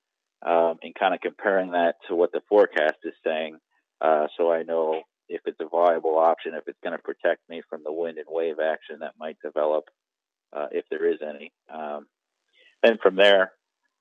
um, 0.45 0.77
and 0.81 0.95
kind 0.95 1.13
of 1.13 1.21
comparing 1.21 1.71
that 1.71 1.95
to 2.07 2.15
what 2.15 2.31
the 2.31 2.41
forecast 2.49 2.97
is 3.03 3.13
saying, 3.23 3.59
uh, 4.01 4.27
so 4.37 4.51
I 4.51 4.63
know 4.63 5.01
if 5.29 5.41
it's 5.45 5.59
a 5.59 5.67
viable 5.67 6.17
option, 6.17 6.53
if 6.53 6.67
it's 6.67 6.79
going 6.83 6.95
to 6.95 7.01
protect 7.01 7.41
me 7.49 7.61
from 7.69 7.81
the 7.83 7.91
wind 7.91 8.17
and 8.17 8.27
wave 8.29 8.57
action 8.63 8.99
that 8.99 9.13
might 9.19 9.37
develop, 9.43 9.85
uh, 10.55 10.67
if 10.71 10.85
there 10.89 11.07
is 11.11 11.19
any. 11.21 11.51
Um, 11.73 12.07
then 12.83 12.97
from 13.01 13.15
there, 13.15 13.51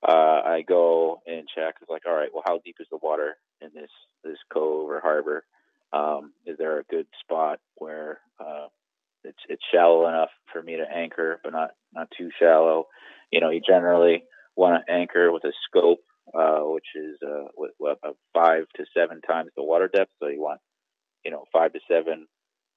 uh, 0.07 0.43
I 0.45 0.65
go 0.67 1.23
and 1.27 1.49
check. 1.55 1.77
It's 1.81 1.91
like, 1.91 2.03
all 2.07 2.15
right, 2.15 2.29
well, 2.33 2.45
how 2.47 2.61
deep 2.65 2.77
is 2.81 2.87
the 2.91 2.99
water 3.03 3.37
in 3.61 3.71
this 3.75 3.91
this 4.23 4.39
cove 4.53 4.91
or 4.91 5.01
harbor? 5.01 5.45
Um, 5.93 6.33
is 6.47 6.59
there 6.59 6.79
a 6.79 6.85
good 6.85 7.07
spot 7.21 7.61
where 7.77 8.21
uh, 8.39 8.67
it's 9.23 9.39
it's 9.49 9.63
shallow 9.73 10.07
enough 10.09 10.31
for 10.53 10.63
me 10.63 10.77
to 10.77 10.85
anchor, 10.95 11.41
but 11.43 11.53
not 11.53 11.71
not 11.95 12.09
too 12.17 12.31
shallow? 12.39 12.87
You 13.31 13.41
know, 13.41 13.51
you 13.51 13.61
generally 13.67 14.25
want 14.57 14.85
to 14.87 14.93
anchor 14.93 15.33
with 15.33 15.45
a 15.45 15.53
scope, 15.67 16.01
uh, 16.35 16.61
which 16.61 16.87
is 16.95 17.17
uh, 17.27 17.49
with, 17.57 17.73
with 17.81 17.99
five 18.35 18.65
to 18.77 18.85
seven 18.95 19.21
times 19.23 19.51
the 19.57 19.63
water 19.63 19.89
depth. 19.89 20.11
So 20.21 20.29
you 20.29 20.41
want 20.43 20.61
you 21.25 21.31
know 21.31 21.45
five 21.53 21.64
to 21.75 21.81
seven 21.89 22.27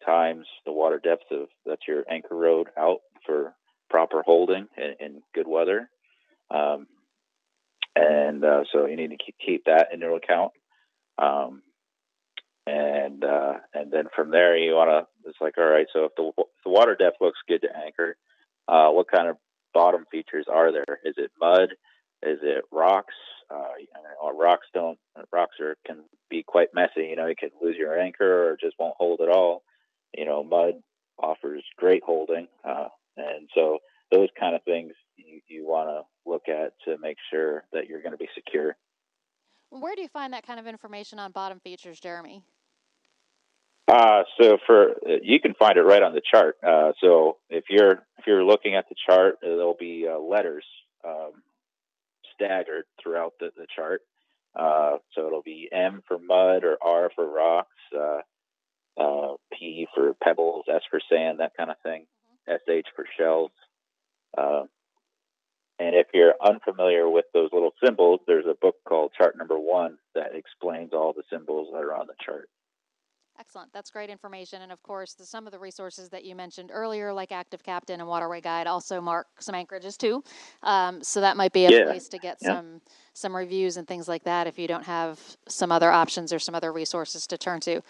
times 0.05 0.45
the 0.65 0.71
water 0.71 0.99
depth 1.03 1.31
of 1.31 1.47
that's 1.65 1.87
your 1.87 2.03
anchor 2.09 2.35
rode 2.35 2.67
out 2.77 2.99
for 3.25 3.53
proper 3.89 4.21
holding 4.23 4.67
in, 4.77 5.05
in 5.05 5.21
good 5.33 5.47
weather. 5.47 5.89
Um, 6.51 6.87
and 7.95 8.43
uh, 8.43 8.63
so 8.71 8.85
you 8.85 8.95
need 8.95 9.09
to 9.09 9.17
keep, 9.17 9.35
keep 9.43 9.65
that 9.65 9.87
into 9.91 10.13
account. 10.13 10.51
Um, 11.17 11.63
and 12.67 13.23
uh, 13.23 13.53
and 13.73 13.91
then 13.91 14.05
from 14.15 14.29
there 14.29 14.57
you 14.57 14.75
want 14.75 14.89
to 14.89 15.29
it's 15.29 15.39
like 15.41 15.57
all 15.57 15.63
right 15.63 15.87
so 15.93 16.05
if 16.05 16.11
the, 16.17 16.31
if 16.37 16.47
the 16.65 16.71
water 16.71 16.95
depth 16.95 17.17
looks 17.21 17.39
good 17.47 17.61
to 17.61 17.69
anchor 17.85 18.17
uh, 18.67 18.89
what 18.89 19.09
kind 19.09 19.29
of 19.29 19.37
bottom 19.73 20.05
features 20.11 20.45
are 20.51 20.71
there 20.71 20.99
is 21.05 21.15
it 21.17 21.31
mud 21.39 21.69
is 22.23 22.39
it 22.43 22.65
rocks 22.71 23.13
uh, 23.49 23.73
you 23.79 23.87
know, 23.93 24.37
rocks 24.37 24.67
don't 24.73 24.99
rocks 25.31 25.55
are 25.59 25.75
can 25.85 26.03
be 26.29 26.43
quite 26.43 26.69
messy 26.73 27.07
you 27.09 27.15
know 27.15 27.27
you 27.27 27.35
could 27.39 27.51
lose 27.61 27.75
your 27.77 27.99
anchor 27.99 28.49
or 28.49 28.57
just 28.59 28.75
won't 28.79 28.95
hold 28.97 29.21
at 29.21 29.29
all 29.29 29.63
you 30.15 30.25
know 30.25 30.43
mud 30.43 30.73
offers 31.19 31.63
great 31.77 32.03
holding 32.05 32.47
uh, 32.63 32.87
and 33.15 33.49
so 33.55 33.79
those 34.11 34.29
kind 34.39 34.55
of 34.55 34.63
things 34.63 34.93
you, 35.17 35.41
you 35.47 35.67
want 35.67 35.89
to 35.89 36.29
look 36.29 36.43
at 36.47 36.73
to 36.85 36.97
make 37.01 37.17
sure 37.31 37.63
that 37.73 37.87
you're 37.87 38.01
going 38.01 38.11
to 38.11 38.17
be 38.17 38.29
secure 38.35 38.75
Where 39.69 39.95
do 39.95 40.01
you 40.01 40.07
find 40.07 40.33
that 40.33 40.45
kind 40.45 40.59
of 40.59 40.67
information 40.67 41.19
on 41.19 41.31
bottom 41.31 41.59
features, 41.59 41.99
Jeremy? 41.99 42.43
Uh, 43.87 44.23
so 44.39 44.57
for 44.65 44.95
you 45.23 45.39
can 45.39 45.53
find 45.53 45.77
it 45.77 45.81
right 45.81 46.03
on 46.03 46.13
the 46.13 46.21
chart. 46.29 46.57
Uh, 46.61 46.91
so 47.01 47.37
if 47.49 47.65
you're 47.69 48.03
if 48.17 48.27
you're 48.27 48.43
looking 48.43 48.75
at 48.75 48.85
the 48.89 48.95
chart, 49.07 49.35
uh, 49.43 49.47
there'll 49.47 49.77
be 49.79 50.05
uh, 50.09 50.19
letters 50.19 50.65
um, 51.07 51.31
staggered 52.37 52.85
throughout 53.01 53.33
the, 53.39 53.49
the 53.57 53.67
chart. 53.75 54.01
Uh, 54.55 54.97
so 55.13 55.27
it'll 55.27 55.43
be 55.43 55.69
M 55.71 56.01
for 56.07 56.17
mud 56.17 56.63
or 56.63 56.77
R 56.81 57.11
for 57.15 57.29
rocks, 57.29 57.69
uh, 57.95 58.21
uh, 58.99 59.35
P 59.53 59.87
for 59.93 60.13
pebbles, 60.23 60.65
S 60.73 60.81
for 60.89 60.99
sand, 61.11 61.39
that 61.39 61.55
kind 61.57 61.69
of 61.69 61.77
thing, 61.83 62.05
SH 62.47 62.87
for 62.95 63.05
shells. 63.17 63.51
Uh, 64.37 64.63
and 65.79 65.95
if 65.95 66.07
you're 66.13 66.33
unfamiliar 66.43 67.07
with 67.07 67.25
those 67.33 67.49
little 67.53 67.73
symbols, 67.83 68.19
there's 68.25 68.47
a 68.47 68.57
book 68.59 68.75
called 68.87 69.11
Chart 69.15 69.37
Number 69.37 69.59
One 69.59 69.97
that 70.15 70.33
explains 70.33 70.91
all 70.91 71.13
the 71.13 71.23
symbols 71.31 71.67
that 71.73 71.83
are 71.83 71.93
on 71.93 72.07
the 72.07 72.15
chart. 72.25 72.49
Excellent. 73.39 73.71
That's 73.71 73.91
great 73.91 74.09
information. 74.09 74.63
And 74.63 74.71
of 74.71 74.81
course, 74.81 75.13
the, 75.13 75.23
some 75.25 75.45
of 75.45 75.51
the 75.51 75.59
resources 75.59 76.09
that 76.09 76.25
you 76.25 76.35
mentioned 76.35 76.71
earlier, 76.73 77.13
like 77.13 77.31
Active 77.31 77.61
Captain 77.63 77.99
and 77.99 78.09
Waterway 78.09 78.41
Guide, 78.41 78.65
also 78.65 78.99
mark 78.99 79.27
some 79.39 79.53
anchorages 79.53 79.95
too. 79.95 80.23
Um, 80.63 81.03
so 81.03 81.21
that 81.21 81.37
might 81.37 81.53
be 81.53 81.65
a 81.67 81.69
Yeah. 81.69 81.85
place 81.85 82.07
to 82.09 82.19
get 82.19 82.41
Yeah. 82.41 82.57
some 82.57 82.81
some 83.17 83.35
reviews 83.35 83.77
and 83.77 83.87
things 83.87 84.07
like 84.07 84.23
that 84.25 84.45
if 84.45 84.59
you 84.59 84.67
don't 84.67 84.85
have 84.85 85.19
some 85.47 85.71
other 85.71 85.91
options 85.91 86.31
or 86.31 86.37
some 86.37 86.53
other 86.53 86.71
resources 86.71 87.25
to 87.25 87.37
turn 87.37 87.59
to. 87.59 87.81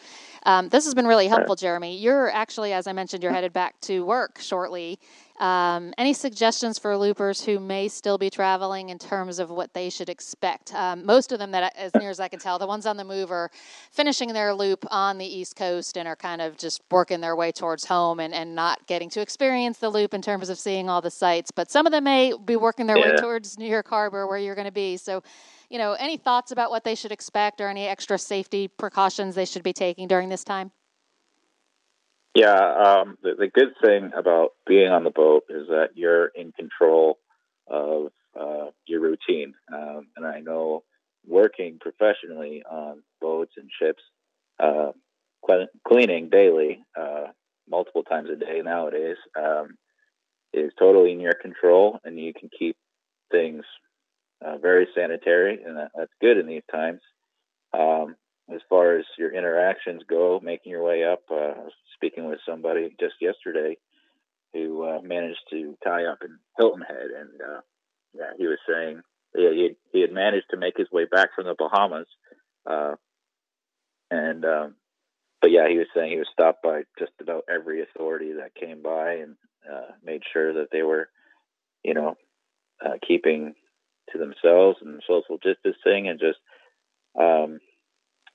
Um, 0.44 0.70
this 0.70 0.86
has 0.86 0.96
been 0.96 1.06
really 1.06 1.28
helpful, 1.28 1.56
Jeremy. 1.56 1.98
You're 1.98 2.32
actually, 2.32 2.72
as 2.72 2.88
I 2.88 2.94
mentioned, 2.94 3.22
you're 3.24 3.34
headed 3.34 3.52
back 3.52 3.80
to 3.82 4.06
work 4.06 4.40
shortly. 4.40 5.00
Um, 5.40 5.94
any 6.00 6.14
suggestions 6.14 6.80
for 6.80 6.98
loopers 6.98 7.46
who 7.46 7.60
may 7.60 7.90
still 7.90 8.18
be 8.18 8.30
traveling 8.30 8.90
in 8.90 8.98
terms 8.98 9.38
of 9.38 9.52
what 9.52 9.72
they 9.74 9.92
should 9.92 10.10
expect? 10.10 10.74
Um, 10.74 11.06
most 11.06 11.32
of 11.32 11.38
them, 11.38 11.52
that 11.52 11.76
as 11.78 11.92
near 11.94 12.10
as 12.10 12.20
I 12.20 12.28
can 12.28 12.40
tell, 12.40 12.58
the 12.58 12.66
ones 12.66 12.88
on 12.88 12.98
the 12.98 13.04
move 13.04 13.30
are 13.30 13.52
finishing 13.92 14.34
their 14.34 14.52
loop 14.54 14.84
on 14.90 15.20
the 15.20 15.26
East 15.26 15.56
Coast 15.56 15.96
and 15.96 16.08
are 16.08 16.16
kind 16.16 16.42
of 16.42 16.58
just 16.58 16.82
working 16.90 17.22
their 17.22 17.36
way 17.36 17.52
towards 17.52 17.86
home 17.86 18.20
and, 18.20 18.34
and 18.34 18.56
not 18.56 18.88
getting 18.88 19.12
to 19.12 19.22
experience 19.22 19.78
the 19.78 19.90
loop 19.90 20.16
in 20.16 20.24
terms 20.24 20.50
of 20.50 20.58
seeing 20.58 20.90
all 20.90 21.02
the 21.02 21.12
sights. 21.12 21.52
But 21.52 21.70
some 21.70 21.86
of 21.86 21.92
them 21.92 22.06
may 22.06 22.34
be 22.46 22.56
working 22.56 22.88
their 22.88 22.98
way 22.98 23.16
towards 23.18 23.60
New 23.60 23.70
York 23.70 23.88
Harbor 23.88 24.26
where 24.26 24.40
you're 24.40 24.56
going 24.56 24.66
to 24.66 24.72
be. 24.72 24.98
So, 24.98 25.17
you 25.70 25.78
know, 25.78 25.94
any 25.94 26.18
thoughts 26.18 26.52
about 26.52 26.70
what 26.70 26.84
they 26.84 26.96
should 26.96 27.12
expect 27.12 27.62
or 27.62 27.68
any 27.68 27.88
extra 27.88 28.18
safety 28.18 28.68
precautions 28.68 29.36
they 29.36 29.46
should 29.46 29.64
be 29.64 29.74
taking 29.74 30.08
during 30.08 30.30
this 30.30 30.44
time? 30.44 30.72
Yeah, 32.36 32.54
um, 32.54 33.18
the, 33.24 33.34
the 33.38 33.48
good 33.48 33.74
thing 33.84 34.12
about 34.16 34.52
being 34.68 34.90
on 34.90 35.04
the 35.04 35.10
boat 35.10 35.46
is 35.50 35.68
that 35.70 35.90
you're 35.96 36.28
in 36.28 36.52
control 36.52 37.18
of 37.68 38.12
uh, 38.40 38.68
your 38.86 39.02
routine. 39.02 39.56
Um, 39.74 40.08
and 40.16 40.26
I 40.26 40.40
know 40.42 40.84
working 41.26 41.80
professionally 41.82 42.64
on 42.70 43.02
boats 43.20 43.54
and 43.58 43.70
ships, 43.82 44.04
uh, 44.60 44.92
cleaning 45.88 46.30
daily, 46.30 46.84
uh, 47.00 47.28
multiple 47.70 48.04
times 48.04 48.30
a 48.30 48.36
day 48.36 48.62
nowadays, 48.64 49.18
um, 49.36 49.78
is 50.54 50.72
totally 50.78 51.12
in 51.12 51.20
your 51.20 51.34
control, 51.34 52.00
and 52.04 52.20
you 52.20 52.34
can 52.34 52.50
keep 52.58 52.78
things 53.32 53.64
uh, 54.46 54.58
very 54.58 54.88
sanitary, 54.96 55.64
and 55.64 55.78
that, 55.78 55.92
that's 55.96 56.12
good 56.22 56.38
in 56.38 56.48
these 56.48 56.64
times. 56.72 57.02
Um, 57.74 58.16
as 58.54 58.62
far 58.70 58.98
as 58.98 59.06
your 59.18 59.34
interactions 59.34 60.04
go, 60.10 60.40
making 60.42 60.72
your 60.72 60.84
way 60.84 61.04
up. 61.04 61.24
Uh, 61.30 61.70
speaking 61.96 62.30
with 62.30 62.40
somebody 62.48 62.96
just 63.00 63.16
yesterday 63.20 63.76
who 64.54 64.84
uh, 64.84 65.02
managed 65.02 65.42
to 65.50 65.76
tie 65.84 66.06
up 66.06 66.20
in 66.24 66.38
Hilton 66.58 66.84
Head, 66.88 67.10
and 67.20 67.42
uh, 67.42 67.62
yeah, 68.14 68.32
he 68.38 68.48
was 68.48 68.60
saying 68.68 69.02
yeah, 69.36 69.50
he, 69.52 69.72
he 69.92 70.02
had 70.02 70.12
managed 70.12 70.48
to 70.52 70.58
make 70.58 70.78
his 70.78 70.90
way 70.92 71.06
back 71.06 71.30
from 71.36 71.46
the 71.46 71.56
Bahamas, 71.58 72.08
uh, 72.66 72.96
and 74.10 74.46
um, 74.46 74.76
but 75.42 75.52
yeah, 75.52 75.68
he 75.70 75.78
was 75.78 75.88
saying 75.94 76.12
he 76.12 76.18
was 76.18 76.30
stopped 76.32 76.64
by 76.64 76.84
just 76.98 77.12
about 77.22 77.44
every 77.54 77.82
authority 77.82 78.34
that 78.34 78.56
came 78.56 78.82
by 78.82 79.14
and 79.14 79.36
uh, 79.72 79.92
made 80.04 80.22
sure 80.32 80.54
that 80.54 80.70
they 80.72 80.82
were, 80.82 81.10
you 81.84 81.94
know, 81.94 82.16
uh, 82.84 82.94
keeping 83.06 83.54
to 84.12 84.18
themselves 84.18 84.78
and 84.82 85.02
social 85.08 85.38
distancing 85.38 86.08
and 86.08 86.20
just 86.20 86.40
um, 87.20 87.60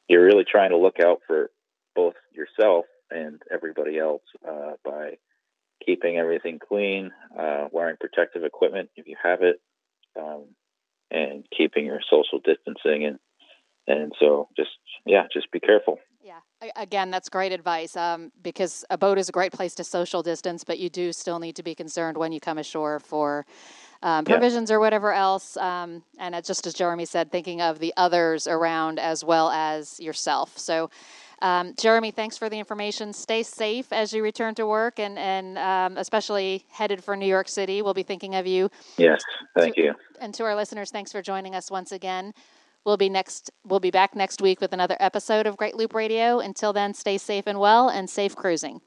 you're 0.09 0.25
really 0.25 0.45
trying 0.51 0.71
to 0.71 0.77
look 0.77 1.01
out 1.01 1.21
for 1.27 1.51
both 1.95 2.15
yourself 2.33 2.87
and 3.11 3.41
everybody 3.53 3.99
else 3.99 4.23
uh, 4.49 4.73
by 4.85 5.19
keeping 5.85 6.17
everything 6.17 6.59
clean, 6.59 7.11
uh, 7.39 7.69
wearing 7.73 7.97
protective 8.01 8.45
equipment 8.45 8.91
if 8.97 9.07
you 9.07 9.17
have 9.23 9.43
it, 9.43 9.61
um, 10.19 10.45
and 11.11 11.45
keeping 11.57 11.87
your 11.87 12.01
social 12.11 12.41
distancing. 12.45 13.05
And 13.05 13.19
and 13.87 14.13
so 14.21 14.49
just 14.57 14.71
yeah, 15.07 15.25
just 15.33 15.51
be 15.51 15.61
careful. 15.61 15.99
Yeah, 16.23 16.39
again, 16.77 17.11
that's 17.11 17.29
great 17.29 17.51
advice 17.51 17.97
um, 17.97 18.31
because 18.43 18.85
a 18.91 18.97
boat 18.97 19.19
is 19.19 19.29
a 19.29 19.33
great 19.33 19.53
place 19.53 19.75
to 19.77 19.85
social 19.85 20.23
distance, 20.23 20.63
but 20.63 20.79
you 20.79 20.89
do 20.89 21.13
still 21.13 21.41
need 21.41 21.57
to 21.57 21.65
be 21.65 21.75
concerned 21.75 22.17
when 22.17 22.31
you 22.31 22.39
come 22.39 22.59
ashore 22.59 23.01
for 23.01 23.45
um, 24.03 24.25
provisions 24.25 24.71
yeah. 24.71 24.77
or 24.77 24.81
whatever 24.81 25.13
else. 25.13 25.57
Um, 25.57 26.03
and 26.19 26.35
just 26.45 26.67
as 26.67 26.75
Jeremy 26.75 27.05
said, 27.05 27.31
thinking 27.31 27.61
of 27.61 27.79
the 27.79 27.93
others 27.97 28.47
around 28.47 28.99
as 28.99 29.25
well 29.25 29.51
as 29.51 29.99
yourself. 30.01 30.59
So. 30.59 30.91
Um, 31.41 31.75
Jeremy, 31.77 32.13
thanks 32.13 32.39
for 32.39 32.49
the 32.49 32.57
information. 32.57 33.13
Stay 33.13 33.43
safe 33.43 33.93
as 33.93 34.13
you 34.13 34.23
return 34.23 34.55
to 34.55 34.65
work, 34.65 35.01
and 35.01 35.19
and 35.19 35.59
um, 35.59 35.99
especially 35.99 36.65
headed 36.71 37.03
for 37.03 37.17
New 37.17 37.27
York 37.27 37.49
City. 37.49 37.83
We'll 37.83 37.95
be 37.95 38.05
thinking 38.05 38.37
of 38.37 38.47
you. 38.47 38.71
Yes, 38.97 39.25
thank 39.59 39.75
to, 39.75 39.83
you. 39.83 39.95
And 40.21 40.33
to 40.35 40.45
our 40.45 40.55
listeners, 40.55 40.93
thanks 40.93 41.11
for 41.11 41.21
joining 41.21 41.57
us 41.57 41.69
once 41.69 41.91
again. 41.91 42.33
We'll 42.85 42.97
be 42.97 43.09
next. 43.09 43.51
We'll 43.65 43.81
be 43.81 43.91
back 43.91 44.15
next 44.15 44.41
week 44.41 44.61
with 44.61 44.73
another 44.73 44.97
episode 45.01 45.49
of 45.49 45.57
Great 45.57 45.75
Loop 45.75 45.95
Radio. 45.95 46.39
Until 46.39 46.73
then, 46.73 46.95
stay 46.95 47.19
safe 47.19 47.49
and 47.49 47.59
well, 47.59 47.89
and 47.89 48.09
safe 48.09 48.37
cruising. 48.37 48.81